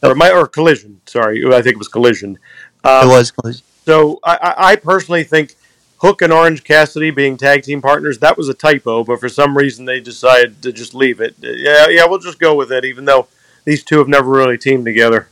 or 0.02 0.14
my 0.14 0.30
or 0.30 0.46
Collision. 0.46 1.00
Sorry, 1.06 1.44
I 1.46 1.62
think 1.62 1.74
it 1.74 1.78
was 1.78 1.88
Collision. 1.88 2.38
Um, 2.84 3.08
it 3.08 3.10
was 3.10 3.30
Collision. 3.30 3.62
So 3.84 4.18
I, 4.24 4.54
I 4.56 4.76
personally 4.76 5.24
think 5.24 5.54
Hook 5.98 6.22
and 6.22 6.32
Orange 6.32 6.64
Cassidy 6.64 7.10
being 7.10 7.36
tag 7.36 7.62
team 7.62 7.80
partners 7.80 8.18
that 8.18 8.36
was 8.36 8.48
a 8.48 8.54
typo, 8.54 9.04
but 9.04 9.20
for 9.20 9.28
some 9.28 9.56
reason 9.56 9.84
they 9.84 10.00
decided 10.00 10.62
to 10.62 10.72
just 10.72 10.94
leave 10.94 11.20
it. 11.20 11.36
Yeah, 11.40 11.88
yeah, 11.88 12.04
we'll 12.06 12.18
just 12.18 12.38
go 12.38 12.54
with 12.54 12.70
it, 12.72 12.84
even 12.84 13.04
though 13.04 13.28
these 13.64 13.82
two 13.82 13.98
have 13.98 14.08
never 14.08 14.30
really 14.30 14.58
teamed 14.58 14.84
together. 14.84 15.28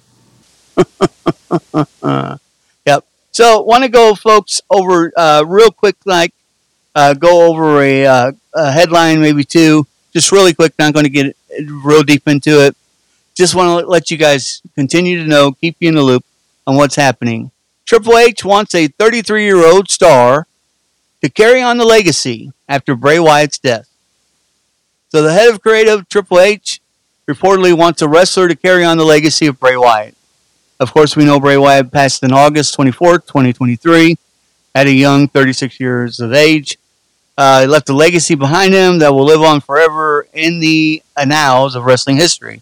yep. 2.87 3.05
So, 3.33 3.63
want 3.63 3.83
to 3.85 3.89
go, 3.89 4.15
folks, 4.15 4.61
over 4.71 5.13
uh, 5.17 5.45
real 5.47 5.71
quick, 5.71 5.97
like 6.05 6.33
uh, 6.95 7.15
go 7.15 7.47
over 7.49 7.83
a, 7.83 8.07
uh, 8.07 8.33
a, 8.55 8.73
headline, 8.73 9.21
maybe 9.21 9.45
two, 9.45 9.87
just 10.13 10.33
really 10.33 10.55
quick. 10.55 10.73
Not 10.79 10.95
going 10.95 11.05
to 11.05 11.11
get 11.11 11.37
real 11.85 12.03
deep 12.03 12.27
into 12.27 12.65
it. 12.65 12.77
Just 13.35 13.55
want 13.55 13.85
to 13.85 13.87
let 13.87 14.11
you 14.11 14.17
guys 14.17 14.63
continue 14.75 15.23
to 15.23 15.29
know, 15.29 15.53
keep 15.53 15.77
you 15.81 15.91
in 15.91 15.95
the 15.95 16.03
loop 16.03 16.25
on 16.67 16.77
what's 16.77 16.97
happening. 16.97 17.51
Triple 17.85 18.17
H 18.17 18.45
wants 18.45 18.75
a 18.75 18.89
33 18.89 19.45
year 19.45 19.65
old 19.65 19.91
star 19.91 20.47
to 21.21 21.29
carry 21.29 21.61
on 21.61 21.77
the 21.77 21.85
legacy 21.85 22.53
after 22.69 22.95
Bray 22.95 23.19
Wyatt's 23.19 23.59
death. 23.59 23.89
So, 25.11 25.23
the 25.23 25.33
head 25.33 25.51
of 25.53 25.63
creative, 25.63 26.09
Triple 26.09 26.41
H, 26.41 26.81
reportedly 27.29 27.77
wants 27.77 28.03
a 28.03 28.09
wrestler 28.09 28.49
to 28.49 28.57
carry 28.57 28.85
on 28.85 28.97
the 28.97 29.05
legacy 29.05 29.47
of 29.47 29.61
Bray 29.61 29.77
Wyatt. 29.77 30.17
Of 30.79 30.93
course, 30.93 31.17
we 31.17 31.25
know 31.25 31.41
Bray 31.41 31.57
Wyatt 31.57 31.91
passed 31.91 32.23
in 32.23 32.33
August 32.33 32.77
24th, 32.77 33.27
2023, 33.27 34.19
at 34.75 34.87
a 34.87 34.93
young 34.93 35.27
36 35.27 35.81
years 35.81 36.21
of 36.21 36.35
age. 36.35 36.77
Uh, 37.39 37.63
he 37.63 37.67
left 37.67 37.89
a 37.89 37.95
legacy 37.95 38.35
behind 38.35 38.75
him 38.75 38.99
that 38.99 39.15
will 39.15 39.25
live 39.25 39.41
on 39.41 39.61
forever 39.61 40.27
in 40.35 40.61
the 40.61 41.03
annals 41.17 41.75
of 41.75 41.85
wrestling 41.85 42.17
history. 42.17 42.61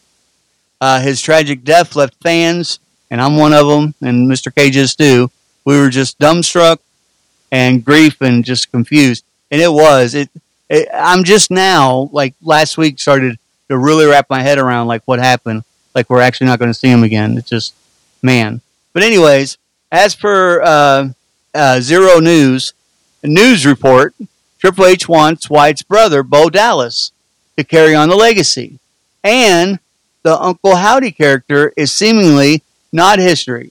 Uh, 0.80 1.00
his 1.00 1.20
tragic 1.20 1.64
death 1.64 1.96
left 1.96 2.14
fans, 2.22 2.78
and 3.10 3.20
I'm 3.20 3.36
one 3.36 3.52
of 3.52 3.66
them, 3.66 3.94
and 4.00 4.30
Mr. 4.30 4.54
Cage 4.54 4.76
is 4.76 4.94
too. 4.94 5.30
We 5.64 5.78
were 5.78 5.90
just 5.90 6.18
dumbstruck 6.20 6.78
and 7.50 7.84
grief 7.84 8.20
and 8.20 8.44
just 8.44 8.70
confused. 8.70 9.24
And 9.50 9.60
it 9.60 9.72
was. 9.72 10.14
It, 10.14 10.30
it. 10.68 10.88
I'm 10.94 11.24
just 11.24 11.50
now, 11.50 12.10
like 12.12 12.34
last 12.42 12.78
week, 12.78 13.00
started 13.00 13.38
to 13.68 13.78
really 13.78 14.06
wrap 14.06 14.30
my 14.30 14.40
head 14.42 14.58
around 14.58 14.86
like 14.86 15.02
what 15.04 15.18
happened. 15.18 15.64
Like 15.94 16.10
we're 16.10 16.20
actually 16.20 16.46
not 16.48 16.58
going 16.58 16.70
to 16.70 16.78
see 16.78 16.88
him 16.88 17.02
again. 17.02 17.38
It's 17.38 17.48
just 17.48 17.74
man. 18.24 18.62
But 18.92 19.02
anyways, 19.02 19.58
as 19.92 20.16
per 20.16 20.62
uh, 20.62 21.08
uh, 21.54 21.76
Xero 21.78 22.20
News 22.20 22.72
news 23.22 23.64
report, 23.64 24.14
Triple 24.58 24.86
H 24.86 25.08
wants 25.08 25.48
Wyatt's 25.48 25.82
brother 25.82 26.22
Bo 26.22 26.50
Dallas 26.50 27.12
to 27.56 27.64
carry 27.64 27.94
on 27.94 28.08
the 28.08 28.16
legacy, 28.16 28.78
and 29.22 29.78
the 30.22 30.40
Uncle 30.40 30.76
Howdy 30.76 31.12
character 31.12 31.72
is 31.76 31.92
seemingly 31.92 32.62
not 32.92 33.18
history. 33.18 33.70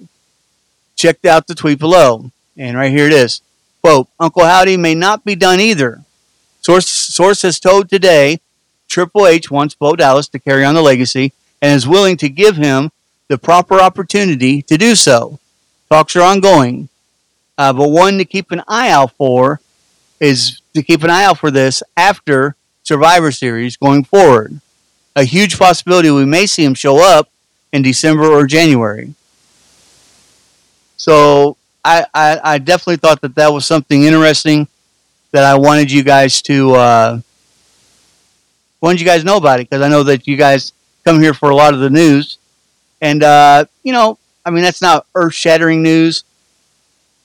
Check 0.95 1.25
out 1.25 1.47
the 1.47 1.55
tweet 1.55 1.79
below, 1.79 2.31
and 2.55 2.77
right 2.77 2.91
here 2.91 3.07
it 3.07 3.13
is. 3.13 3.41
Quote, 3.81 4.07
Uncle 4.19 4.45
Howdy 4.45 4.77
may 4.77 4.95
not 4.95 5.25
be 5.25 5.35
done 5.35 5.59
either. 5.59 6.03
Source, 6.61 6.87
source 6.87 7.41
has 7.41 7.59
told 7.59 7.89
today 7.89 8.39
Triple 8.87 9.27
H 9.27 9.51
wants 9.51 9.75
Bo 9.75 9.95
Dallas 9.95 10.27
to 10.29 10.39
carry 10.39 10.63
on 10.63 10.75
the 10.75 10.81
legacy 10.81 11.33
and 11.61 11.75
is 11.75 11.87
willing 11.87 12.15
to 12.17 12.29
give 12.29 12.55
him 12.55 12.91
the 13.27 13.37
proper 13.37 13.79
opportunity 13.79 14.61
to 14.63 14.77
do 14.77 14.95
so. 14.95 15.39
Talks 15.89 16.15
are 16.15 16.21
ongoing, 16.21 16.89
uh, 17.57 17.73
but 17.73 17.89
one 17.89 18.17
to 18.17 18.25
keep 18.25 18.51
an 18.51 18.63
eye 18.67 18.89
out 18.89 19.11
for 19.13 19.59
is 20.19 20.61
to 20.73 20.83
keep 20.83 21.03
an 21.03 21.09
eye 21.09 21.25
out 21.25 21.39
for 21.39 21.51
this 21.51 21.83
after 21.95 22.55
Survivor 22.83 23.31
Series 23.31 23.77
going 23.77 24.03
forward. 24.03 24.59
A 25.15 25.23
huge 25.23 25.59
possibility 25.59 26.09
we 26.09 26.25
may 26.25 26.45
see 26.45 26.63
him 26.63 26.73
show 26.73 26.97
up 26.97 27.29
in 27.71 27.81
December 27.81 28.25
or 28.25 28.47
January. 28.47 29.13
So 30.97 31.57
I, 31.85 32.05
I, 32.13 32.39
I 32.43 32.57
definitely 32.57 32.97
thought 32.97 33.21
that 33.21 33.35
that 33.35 33.53
was 33.53 33.65
something 33.65 34.03
interesting 34.03 34.67
that 35.31 35.43
I 35.43 35.55
wanted 35.55 35.91
you 35.91 36.03
guys 36.03 36.41
to 36.43 36.75
uh, 36.75 37.19
wanted 38.81 39.01
you 39.01 39.05
guys 39.05 39.23
know 39.23 39.37
about 39.37 39.59
it 39.59 39.69
because 39.69 39.83
I 39.83 39.89
know 39.89 40.03
that 40.03 40.27
you 40.27 40.37
guys 40.37 40.73
come 41.03 41.21
here 41.21 41.33
for 41.33 41.49
a 41.49 41.55
lot 41.55 41.73
of 41.73 41.79
the 41.79 41.89
news 41.89 42.37
and, 43.03 43.21
uh, 43.21 43.65
you 43.83 43.91
know, 43.91 44.17
I 44.45 44.49
mean, 44.49 44.63
that's 44.63 44.81
not 44.81 45.05
earth 45.13 45.33
shattering 45.33 45.83
news, 45.83 46.23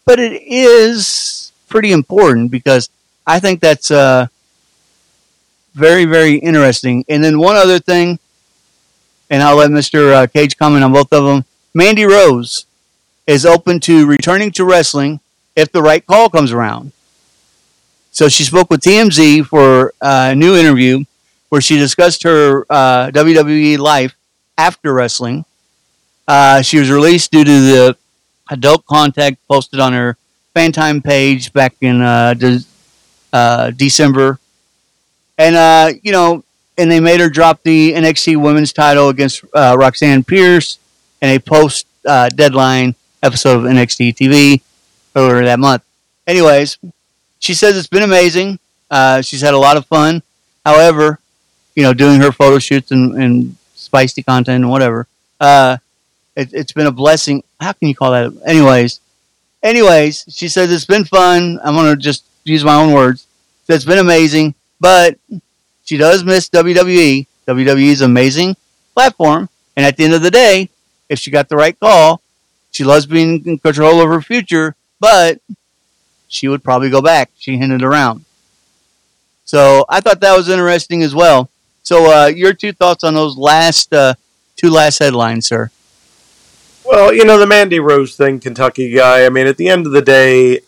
but 0.04 0.18
it 0.18 0.42
is 0.42 1.52
pretty 1.68 1.92
important 1.92 2.50
because 2.50 2.90
I 3.24 3.38
think 3.38 3.60
that's 3.60 3.92
uh, 3.92 4.26
very, 5.74 6.04
very 6.04 6.34
interesting. 6.34 7.04
And 7.08 7.22
then 7.22 7.38
one 7.38 7.54
other 7.54 7.78
thing, 7.78 8.18
and 9.30 9.40
I'll 9.40 9.54
let 9.54 9.70
Mr. 9.70 10.12
Uh, 10.12 10.26
Cage 10.26 10.58
comment 10.58 10.82
on 10.82 10.92
both 10.92 11.12
of 11.12 11.22
them. 11.24 11.44
Mandy 11.74 12.04
Rose 12.04 12.66
is 13.28 13.46
open 13.46 13.78
to 13.80 14.04
returning 14.04 14.50
to 14.52 14.64
wrestling 14.64 15.20
if 15.54 15.70
the 15.70 15.82
right 15.82 16.04
call 16.04 16.28
comes 16.28 16.50
around. 16.50 16.90
So 18.10 18.28
she 18.28 18.42
spoke 18.42 18.68
with 18.68 18.80
TMZ 18.80 19.46
for 19.46 19.92
a 20.00 20.34
new 20.34 20.56
interview 20.56 21.04
where 21.50 21.60
she 21.60 21.76
discussed 21.76 22.24
her 22.24 22.66
uh, 22.68 23.12
WWE 23.12 23.78
life 23.78 24.16
after 24.56 24.92
wrestling. 24.92 25.44
Uh, 26.28 26.60
she 26.60 26.78
was 26.78 26.90
released 26.90 27.32
due 27.32 27.42
to 27.42 27.50
the 27.50 27.96
adult 28.50 28.84
content 28.84 29.38
posted 29.48 29.80
on 29.80 29.94
her 29.94 30.16
FanTime 30.54 31.02
page 31.02 31.52
back 31.54 31.74
in 31.80 32.02
uh, 32.02 32.34
de- 32.34 32.64
uh, 33.32 33.70
December. 33.70 34.38
And, 35.38 35.56
uh, 35.56 35.92
you 36.02 36.12
know, 36.12 36.44
and 36.76 36.90
they 36.90 37.00
made 37.00 37.20
her 37.20 37.30
drop 37.30 37.62
the 37.62 37.94
NXT 37.94 38.40
women's 38.40 38.72
title 38.72 39.08
against 39.08 39.42
uh, 39.54 39.74
Roxanne 39.78 40.22
Perez 40.22 40.78
in 41.22 41.30
a 41.30 41.38
post 41.38 41.86
deadline 42.04 42.94
episode 43.22 43.58
of 43.58 43.62
NXT 43.64 44.14
TV 44.14 44.60
earlier 45.16 45.44
that 45.44 45.58
month. 45.58 45.82
Anyways, 46.26 46.78
she 47.38 47.54
says 47.54 47.76
it's 47.76 47.88
been 47.88 48.02
amazing. 48.02 48.58
Uh, 48.90 49.22
she's 49.22 49.40
had 49.40 49.54
a 49.54 49.58
lot 49.58 49.76
of 49.76 49.86
fun. 49.86 50.22
However, 50.64 51.18
you 51.74 51.82
know, 51.82 51.94
doing 51.94 52.20
her 52.20 52.32
photo 52.32 52.58
shoots 52.58 52.90
and, 52.90 53.14
and 53.14 53.56
spicy 53.74 54.22
content 54.22 54.62
and 54.62 54.70
whatever, 54.70 55.06
uh, 55.40 55.78
it, 56.38 56.52
has 56.52 56.72
been 56.72 56.86
a 56.86 56.92
blessing. 56.92 57.42
How 57.60 57.72
can 57.72 57.88
you 57.88 57.94
call 57.94 58.12
that? 58.12 58.32
Anyways, 58.46 59.00
anyways, 59.62 60.24
she 60.28 60.48
says 60.48 60.70
it's 60.70 60.84
been 60.84 61.04
fun. 61.04 61.58
I'm 61.62 61.74
gonna 61.74 61.96
just 61.96 62.24
use 62.44 62.64
my 62.64 62.76
own 62.76 62.92
words. 62.92 63.26
It's 63.68 63.84
been 63.84 63.98
amazing, 63.98 64.54
but 64.80 65.18
she 65.84 65.96
does 65.96 66.24
miss 66.24 66.48
WWE. 66.48 67.26
WWE 67.46 67.88
is 67.88 68.00
an 68.00 68.10
amazing 68.10 68.56
platform, 68.94 69.48
and 69.76 69.84
at 69.84 69.96
the 69.96 70.04
end 70.04 70.14
of 70.14 70.22
the 70.22 70.30
day, 70.30 70.70
if 71.08 71.18
she 71.18 71.30
got 71.30 71.48
the 71.48 71.56
right 71.56 71.78
call, 71.78 72.22
she 72.70 72.84
loves 72.84 73.06
being 73.06 73.44
in 73.44 73.58
control 73.58 74.00
of 74.00 74.08
her 74.08 74.22
future, 74.22 74.76
but 75.00 75.40
she 76.28 76.46
would 76.46 76.62
probably 76.62 76.90
go 76.90 77.02
back. 77.02 77.30
She 77.38 77.56
hinted 77.56 77.82
around. 77.82 78.24
So 79.44 79.86
I 79.88 80.00
thought 80.00 80.20
that 80.20 80.36
was 80.36 80.48
interesting 80.48 81.02
as 81.02 81.14
well. 81.14 81.50
So 81.82 82.12
uh, 82.12 82.26
your 82.26 82.52
two 82.52 82.72
thoughts 82.72 83.02
on 83.02 83.14
those 83.14 83.36
last 83.36 83.92
uh, 83.92 84.14
two 84.56 84.70
last 84.70 84.98
headlines, 84.98 85.46
sir? 85.46 85.70
Well, 86.90 87.12
you 87.12 87.26
know 87.26 87.38
the 87.38 87.46
Mandy 87.46 87.80
Rose 87.80 88.16
thing, 88.16 88.40
Kentucky 88.40 88.90
guy. 88.90 89.26
I 89.26 89.28
mean, 89.28 89.46
at 89.46 89.58
the 89.58 89.68
end 89.68 89.84
of 89.84 89.92
the 89.92 90.00
day, 90.00 90.60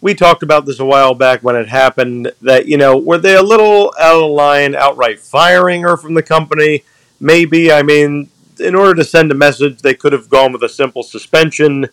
we 0.00 0.14
talked 0.14 0.42
about 0.42 0.64
this 0.64 0.80
a 0.80 0.86
while 0.86 1.12
back 1.12 1.42
when 1.42 1.54
it 1.54 1.68
happened. 1.68 2.32
That 2.40 2.64
you 2.66 2.78
know, 2.78 2.96
were 2.96 3.18
they 3.18 3.36
a 3.36 3.42
little 3.42 3.92
out 4.00 4.24
of 4.24 4.30
line, 4.30 4.74
outright 4.74 5.20
firing 5.20 5.82
her 5.82 5.98
from 5.98 6.14
the 6.14 6.22
company? 6.22 6.82
Maybe. 7.20 7.70
I 7.70 7.82
mean, 7.82 8.30
in 8.58 8.74
order 8.74 8.94
to 8.94 9.04
send 9.04 9.30
a 9.30 9.34
message, 9.34 9.82
they 9.82 9.92
could 9.92 10.14
have 10.14 10.30
gone 10.30 10.50
with 10.54 10.62
a 10.62 10.68
simple 10.70 11.02
suspension 11.02 11.90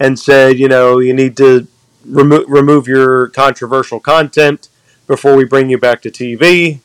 and 0.00 0.18
said, 0.18 0.58
you 0.58 0.66
know, 0.66 0.98
you 0.98 1.14
need 1.14 1.36
to 1.36 1.68
remo- 2.04 2.46
remove 2.46 2.88
your 2.88 3.28
controversial 3.28 4.00
content 4.00 4.68
before 5.06 5.36
we 5.36 5.44
bring 5.44 5.70
you 5.70 5.78
back 5.78 6.02
to 6.02 6.10
TV. 6.10 6.80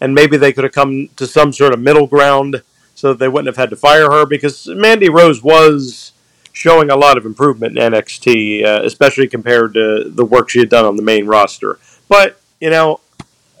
And 0.00 0.12
maybe 0.12 0.36
they 0.36 0.52
could 0.52 0.64
have 0.64 0.72
come 0.72 1.10
to 1.14 1.24
some 1.28 1.52
sort 1.52 1.72
of 1.72 1.78
middle 1.78 2.08
ground 2.08 2.62
so 2.94 3.08
that 3.08 3.18
they 3.18 3.28
wouldn't 3.28 3.46
have 3.46 3.56
had 3.56 3.70
to 3.70 3.76
fire 3.76 4.10
her 4.10 4.26
because 4.26 4.66
Mandy 4.68 5.08
Rose 5.08 5.42
was 5.42 6.12
showing 6.52 6.90
a 6.90 6.96
lot 6.96 7.16
of 7.16 7.24
improvement 7.24 7.76
in 7.76 7.92
NXT, 7.92 8.64
uh, 8.64 8.82
especially 8.84 9.26
compared 9.26 9.74
to 9.74 10.04
the 10.08 10.24
work 10.24 10.50
she 10.50 10.58
had 10.58 10.68
done 10.68 10.84
on 10.84 10.96
the 10.96 11.02
main 11.02 11.26
roster. 11.26 11.78
But, 12.08 12.40
you 12.60 12.70
know, 12.70 13.00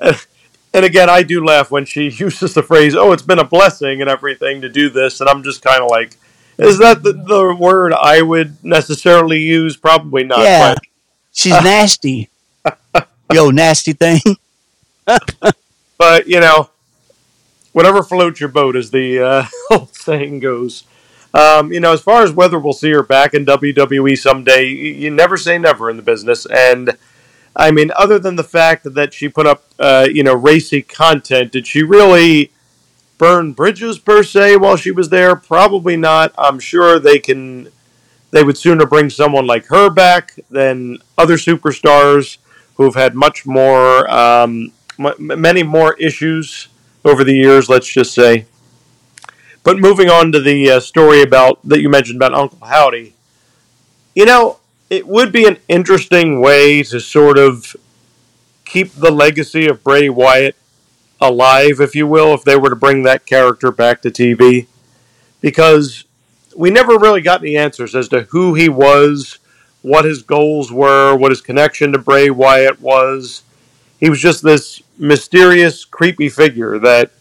and 0.00 0.84
again, 0.84 1.08
I 1.08 1.22
do 1.22 1.44
laugh 1.44 1.70
when 1.70 1.84
she 1.84 2.02
uses 2.10 2.54
the 2.54 2.62
phrase, 2.62 2.94
oh, 2.94 3.12
it's 3.12 3.22
been 3.22 3.38
a 3.38 3.44
blessing 3.44 4.00
and 4.00 4.10
everything 4.10 4.60
to 4.60 4.68
do 4.68 4.90
this. 4.90 5.20
And 5.20 5.28
I'm 5.28 5.42
just 5.42 5.62
kind 5.62 5.82
of 5.82 5.90
like, 5.90 6.16
is 6.58 6.78
that 6.78 7.02
the, 7.02 7.12
the 7.12 7.56
word 7.58 7.92
I 7.92 8.22
would 8.22 8.62
necessarily 8.62 9.40
use? 9.40 9.76
Probably 9.76 10.22
not. 10.22 10.40
Yeah. 10.40 10.74
But, 10.74 10.84
She's 11.32 11.52
nasty. 11.52 12.28
Yo, 13.32 13.50
nasty 13.50 13.94
thing. 13.94 14.20
but, 15.96 16.28
you 16.28 16.40
know, 16.40 16.68
whatever 17.72 18.02
floats 18.02 18.40
your 18.40 18.48
boat, 18.48 18.76
as 18.76 18.90
the 18.90 19.20
uh, 19.20 19.46
old 19.70 19.94
saying 19.94 20.40
goes. 20.40 20.84
Um, 21.34 21.72
you 21.72 21.80
know, 21.80 21.92
as 21.92 22.02
far 22.02 22.22
as 22.22 22.32
whether 22.32 22.58
we'll 22.58 22.74
see 22.74 22.90
her 22.90 23.02
back 23.02 23.32
in 23.32 23.46
WWE 23.46 24.18
someday, 24.18 24.66
you 24.66 25.10
never 25.10 25.36
say 25.36 25.56
never 25.58 25.88
in 25.88 25.96
the 25.96 26.02
business. 26.02 26.46
And, 26.46 26.96
I 27.56 27.70
mean, 27.70 27.90
other 27.96 28.18
than 28.18 28.36
the 28.36 28.44
fact 28.44 28.92
that 28.94 29.14
she 29.14 29.28
put 29.28 29.46
up, 29.46 29.64
uh, 29.78 30.06
you 30.12 30.22
know, 30.22 30.34
racy 30.34 30.82
content, 30.82 31.52
did 31.52 31.66
she 31.66 31.82
really 31.82 32.52
burn 33.16 33.52
bridges 33.52 33.98
per 33.98 34.22
se 34.22 34.56
while 34.56 34.76
she 34.76 34.90
was 34.90 35.08
there? 35.08 35.34
Probably 35.34 35.96
not. 35.96 36.34
I'm 36.36 36.58
sure 36.58 36.98
they 36.98 37.18
can. 37.18 37.68
They 38.30 38.42
would 38.42 38.56
sooner 38.56 38.86
bring 38.86 39.10
someone 39.10 39.46
like 39.46 39.66
her 39.66 39.90
back 39.90 40.38
than 40.50 40.98
other 41.18 41.36
superstars 41.36 42.38
who've 42.76 42.94
had 42.94 43.14
much 43.14 43.44
more, 43.44 44.10
um, 44.10 44.72
m- 44.98 45.14
many 45.18 45.62
more 45.62 45.94
issues 45.94 46.68
over 47.04 47.24
the 47.24 47.34
years. 47.34 47.68
Let's 47.68 47.88
just 47.88 48.14
say. 48.14 48.46
But 49.64 49.78
moving 49.78 50.08
on 50.08 50.32
to 50.32 50.40
the 50.40 50.70
uh, 50.70 50.80
story 50.80 51.22
about 51.22 51.60
that 51.64 51.80
you 51.80 51.88
mentioned 51.88 52.16
about 52.16 52.34
Uncle 52.34 52.66
Howdy, 52.66 53.14
you 54.14 54.26
know, 54.26 54.58
it 54.90 55.06
would 55.06 55.32
be 55.32 55.46
an 55.46 55.58
interesting 55.68 56.40
way 56.40 56.82
to 56.82 57.00
sort 57.00 57.38
of 57.38 57.76
keep 58.64 58.92
the 58.92 59.10
legacy 59.10 59.66
of 59.66 59.84
Bray 59.84 60.08
Wyatt 60.08 60.56
alive, 61.20 61.80
if 61.80 61.94
you 61.94 62.06
will, 62.06 62.34
if 62.34 62.42
they 62.42 62.56
were 62.56 62.70
to 62.70 62.76
bring 62.76 63.04
that 63.04 63.24
character 63.24 63.70
back 63.70 64.02
to 64.02 64.10
TV. 64.10 64.66
Because 65.40 66.04
we 66.56 66.70
never 66.70 66.98
really 66.98 67.20
got 67.22 67.40
any 67.40 67.56
answers 67.56 67.94
as 67.94 68.08
to 68.08 68.22
who 68.30 68.54
he 68.54 68.68
was, 68.68 69.38
what 69.82 70.04
his 70.04 70.22
goals 70.22 70.72
were, 70.72 71.16
what 71.16 71.30
his 71.30 71.40
connection 71.40 71.92
to 71.92 71.98
Bray 71.98 72.30
Wyatt 72.30 72.80
was. 72.80 73.42
He 74.02 74.10
was 74.10 74.20
just 74.20 74.42
this 74.42 74.82
mysterious, 74.98 75.84
creepy 75.84 76.28
figure 76.28 76.76
that, 76.80 77.12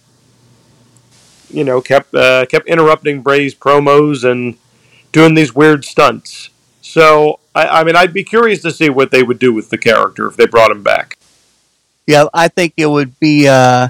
you 1.52 1.64
know, 1.64 1.80
kept 1.80 2.16
uh, 2.16 2.48
kept 2.48 2.68
interrupting 2.68 3.22
Bray's 3.22 3.54
promos 3.54 4.24
and 4.24 4.58
doing 5.12 5.36
these 5.36 5.54
weird 5.54 5.86
stunts. 5.86 6.50
So, 6.82 7.40
I, 7.54 7.68
I 7.68 7.84
mean, 7.84 7.96
I'd 7.96 8.14
be 8.14 8.24
curious 8.24 8.64
to 8.64 8.72
see 8.72 8.90
what 8.90 9.12
they 9.12 9.22
would 9.22 9.38
do 9.38 9.54
with 9.54 9.70
the 9.70 9.78
character 9.78 10.26
if 10.26 10.36
they 10.36 10.48
brought 10.48 10.72
him 10.72 10.82
back. 10.82 11.20
Yeah, 12.08 12.26
I 12.34 12.48
think 12.48 12.74
it 12.78 12.88
would 12.88 13.20
be 13.20 13.48
uh, 13.48 13.90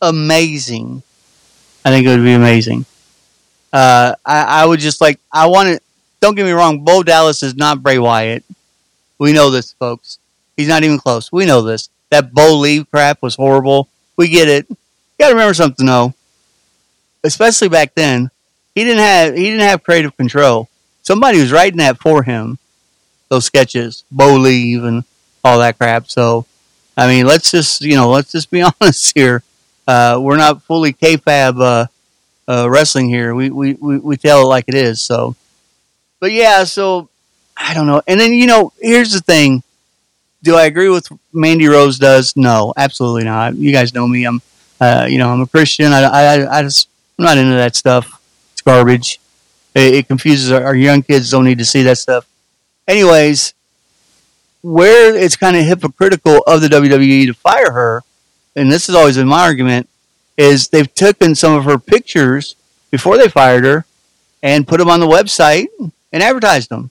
amazing. 0.00 1.04
I 1.84 1.90
think 1.90 2.04
it 2.04 2.10
would 2.10 2.24
be 2.24 2.32
amazing. 2.32 2.84
Uh, 3.72 4.16
I, 4.26 4.62
I 4.62 4.66
would 4.66 4.80
just 4.80 5.00
like, 5.00 5.20
I 5.30 5.46
want 5.46 5.68
to, 5.68 5.80
don't 6.20 6.34
get 6.34 6.46
me 6.46 6.50
wrong, 6.50 6.84
Bo 6.84 7.04
Dallas 7.04 7.44
is 7.44 7.54
not 7.54 7.80
Bray 7.80 8.00
Wyatt. 8.00 8.42
We 9.20 9.32
know 9.32 9.50
this, 9.50 9.70
folks. 9.74 10.18
He's 10.62 10.68
not 10.68 10.84
even 10.84 10.96
close. 11.00 11.32
We 11.32 11.44
know 11.44 11.60
this. 11.60 11.88
That 12.10 12.32
BOlieve 12.32 12.88
crap 12.88 13.20
was 13.20 13.34
horrible. 13.34 13.88
We 14.16 14.28
get 14.28 14.46
it. 14.46 14.66
You 14.70 14.76
gotta 15.18 15.34
remember 15.34 15.54
something 15.54 15.84
though. 15.84 16.14
Especially 17.24 17.68
back 17.68 17.96
then, 17.96 18.30
he 18.76 18.84
didn't 18.84 19.02
have 19.02 19.34
he 19.34 19.42
didn't 19.42 19.66
have 19.66 19.82
creative 19.82 20.16
control. 20.16 20.68
Somebody 21.02 21.40
was 21.40 21.50
writing 21.50 21.78
that 21.78 21.98
for 21.98 22.22
him. 22.22 22.60
Those 23.28 23.44
sketches, 23.44 24.04
BOlieve 24.12 24.84
and 24.84 25.02
all 25.42 25.58
that 25.58 25.78
crap. 25.78 26.08
So 26.08 26.46
I 26.96 27.08
mean, 27.08 27.26
let's 27.26 27.50
just 27.50 27.80
you 27.80 27.96
know, 27.96 28.08
let's 28.10 28.30
just 28.30 28.48
be 28.52 28.62
honest 28.80 29.12
here. 29.16 29.42
Uh, 29.88 30.20
we're 30.22 30.36
not 30.36 30.62
fully 30.62 30.92
kayfabe 30.92 31.60
uh, 31.60 31.86
uh, 32.46 32.70
wrestling 32.70 33.08
here. 33.08 33.34
We, 33.34 33.50
we 33.50 33.72
we 33.74 33.98
we 33.98 34.16
tell 34.16 34.42
it 34.42 34.46
like 34.46 34.66
it 34.68 34.76
is. 34.76 35.00
So, 35.00 35.34
but 36.20 36.30
yeah, 36.30 36.62
so 36.62 37.08
I 37.56 37.74
don't 37.74 37.88
know. 37.88 38.00
And 38.06 38.20
then 38.20 38.32
you 38.32 38.46
know, 38.46 38.72
here's 38.80 39.12
the 39.12 39.20
thing: 39.20 39.64
Do 40.42 40.56
I 40.56 40.64
agree 40.64 40.88
with 40.88 41.08
Mandy 41.32 41.68
Rose? 41.68 41.98
Does 41.98 42.36
no, 42.36 42.72
absolutely 42.76 43.24
not. 43.24 43.54
You 43.54 43.72
guys 43.72 43.94
know 43.94 44.08
me. 44.08 44.24
I'm 44.24 44.42
uh, 44.80 45.06
you 45.08 45.18
know 45.18 45.28
I'm 45.28 45.40
a 45.40 45.46
Christian. 45.46 45.92
I, 45.92 46.02
I 46.02 46.58
I 46.58 46.62
just 46.62 46.88
I'm 47.18 47.24
not 47.24 47.38
into 47.38 47.54
that 47.54 47.76
stuff. 47.76 48.20
It's 48.52 48.62
garbage. 48.62 49.20
It, 49.74 49.94
it 49.94 50.08
confuses 50.08 50.50
our, 50.50 50.64
our 50.64 50.74
young 50.74 51.02
kids. 51.02 51.30
Don't 51.30 51.44
need 51.44 51.58
to 51.58 51.64
see 51.64 51.82
that 51.82 51.98
stuff. 51.98 52.26
Anyways, 52.88 53.54
where 54.62 55.14
it's 55.14 55.36
kind 55.36 55.56
of 55.56 55.64
hypocritical 55.64 56.42
of 56.46 56.60
the 56.60 56.68
WWE 56.68 57.26
to 57.26 57.34
fire 57.34 57.72
her, 57.72 58.02
and 58.56 58.70
this 58.70 58.86
has 58.86 58.96
always 58.96 59.16
been 59.16 59.28
my 59.28 59.42
argument, 59.42 59.88
is 60.36 60.68
they've 60.68 60.92
taken 60.94 61.34
some 61.34 61.54
of 61.54 61.64
her 61.64 61.78
pictures 61.78 62.56
before 62.90 63.16
they 63.16 63.28
fired 63.28 63.64
her 63.64 63.84
and 64.42 64.66
put 64.66 64.78
them 64.78 64.90
on 64.90 65.00
the 65.00 65.06
website 65.06 65.66
and 66.12 66.22
advertised 66.22 66.68
them. 66.68 66.90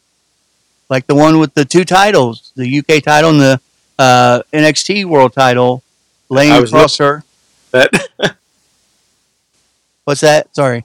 Like 0.91 1.07
the 1.07 1.15
one 1.15 1.39
with 1.39 1.53
the 1.53 1.63
two 1.63 1.85
titles, 1.85 2.51
the 2.57 2.79
UK 2.79 3.01
title 3.01 3.29
and 3.29 3.39
the 3.39 3.61
uh, 3.97 4.41
NXT 4.51 5.05
World 5.05 5.31
title, 5.31 5.83
laying 6.27 6.51
across 6.51 6.97
her. 6.97 7.23
That. 7.71 8.09
What's 10.03 10.19
that? 10.19 10.53
Sorry. 10.53 10.83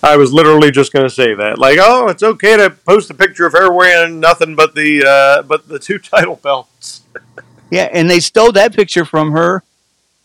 I 0.00 0.16
was 0.16 0.32
literally 0.32 0.70
just 0.70 0.92
going 0.92 1.04
to 1.04 1.12
say 1.12 1.34
that. 1.34 1.58
Like, 1.58 1.78
oh, 1.80 2.06
it's 2.06 2.22
okay 2.22 2.56
to 2.56 2.70
post 2.70 3.10
a 3.10 3.14
picture 3.14 3.46
of 3.46 3.52
her 3.52 3.72
wearing 3.72 4.20
nothing 4.20 4.54
but 4.54 4.76
the 4.76 5.04
uh, 5.04 5.42
but 5.42 5.66
the 5.66 5.80
two 5.80 5.98
title 5.98 6.36
belts. 6.36 7.02
yeah, 7.68 7.88
and 7.92 8.08
they 8.08 8.20
stole 8.20 8.52
that 8.52 8.76
picture 8.76 9.04
from 9.04 9.32
her 9.32 9.64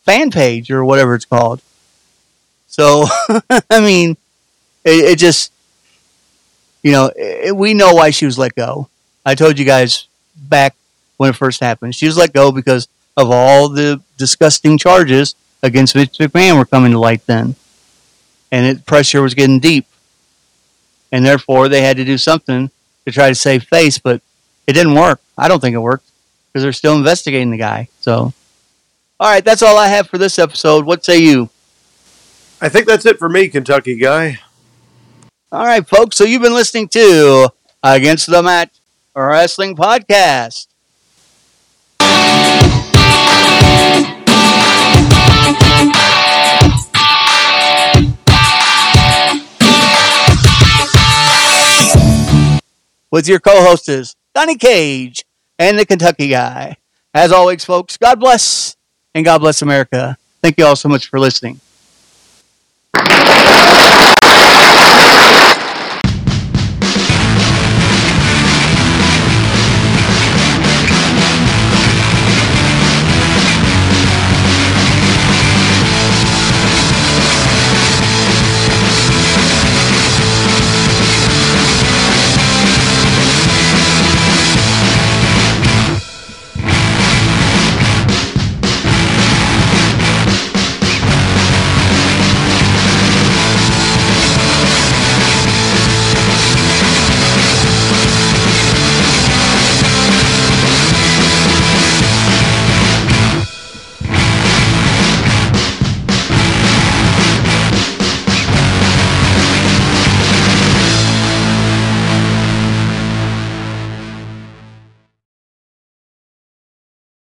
fan 0.04 0.30
page 0.30 0.70
or 0.70 0.86
whatever 0.86 1.16
it's 1.16 1.26
called. 1.26 1.60
So, 2.68 3.08
I 3.50 3.80
mean, 3.80 4.12
it, 4.84 5.06
it 5.06 5.18
just, 5.18 5.52
you 6.86 6.92
know, 6.92 7.12
it, 7.16 7.56
we 7.56 7.74
know 7.74 7.96
why 7.96 8.12
she 8.12 8.28
was 8.28 8.38
let 8.38 8.54
go. 8.54 8.90
I 9.26 9.34
told 9.34 9.58
you 9.58 9.66
guys 9.66 10.06
back 10.36 10.76
when 11.18 11.32
it 11.32 11.36
first 11.36 11.60
happened. 11.60 11.96
She 11.96 12.06
was 12.06 12.16
let 12.16 12.32
go 12.32 12.52
because 12.52 12.88
of 13.18 13.32
all 13.32 13.70
the 13.70 14.04
disgusting 14.20 14.78
charges 14.78 15.34
against 15.64 15.96
Vince 15.96 16.16
McMahon 16.20 16.60
were 16.60 16.66
coming 16.66 16.92
to 16.92 17.00
light 17.00 17.26
then. 17.26 17.56
And 18.52 18.68
it, 18.68 18.86
pressure 18.86 19.24
was 19.24 19.34
getting 19.34 19.60
deep. 19.60 19.88
And 21.12 21.26
therefore, 21.26 21.70
they 21.70 21.82
had 21.82 21.98
to 21.98 22.06
do 22.06 22.20
something 22.20 22.70
to 23.08 23.12
try 23.12 23.30
to 23.30 23.36
save 23.36 23.64
face, 23.64 23.98
but 23.98 24.22
it 24.68 24.74
didn't 24.74 24.94
work. 24.94 25.20
I 25.36 25.48
don't 25.48 25.60
think 25.60 25.74
it 25.74 25.80
worked 25.80 26.08
because 26.54 26.62
they're 26.62 26.72
still 26.72 26.96
investigating 26.96 27.50
the 27.50 27.58
guy. 27.58 27.88
So, 28.02 28.32
all 29.20 29.32
right, 29.32 29.44
that's 29.44 29.64
all 29.64 29.80
I 29.80 29.88
have 29.88 30.08
for 30.08 30.20
this 30.20 30.38
episode. 30.38 30.86
What 30.86 31.04
say 31.04 31.18
you? 31.18 31.50
I 32.62 32.70
think 32.70 32.86
that's 32.86 33.08
it 33.08 33.18
for 33.18 33.28
me, 33.28 33.48
Kentucky 33.48 33.98
guy. 33.98 34.38
All 35.52 35.64
right, 35.66 35.88
folks. 35.88 36.18
So 36.18 36.24
you've 36.24 36.42
been 36.42 36.54
listening 36.56 36.88
to 36.90 37.50
Against 37.84 38.28
the 38.30 38.42
Matt 38.42 38.72
Wrestling 39.16 39.76
Podcast. 39.76 40.68
With 53.12 53.28
your 53.30 53.40
co-hosts, 53.40 54.16
Donnie 54.34 54.58
Cage 54.58 55.24
and 55.60 55.78
the 55.78 55.86
Kentucky 55.86 56.28
Guy. 56.28 56.78
As 57.14 57.32
always, 57.32 57.64
folks, 57.64 57.98
God 57.98 58.20
bless 58.20 58.76
and 59.14 59.24
God 59.24 59.38
bless 59.38 59.62
America. 59.62 60.18
Thank 60.42 60.58
you 60.58 60.66
all 60.66 60.76
so 60.76 60.90
much 60.90 61.08
for 61.08 61.20
listening. 61.20 61.62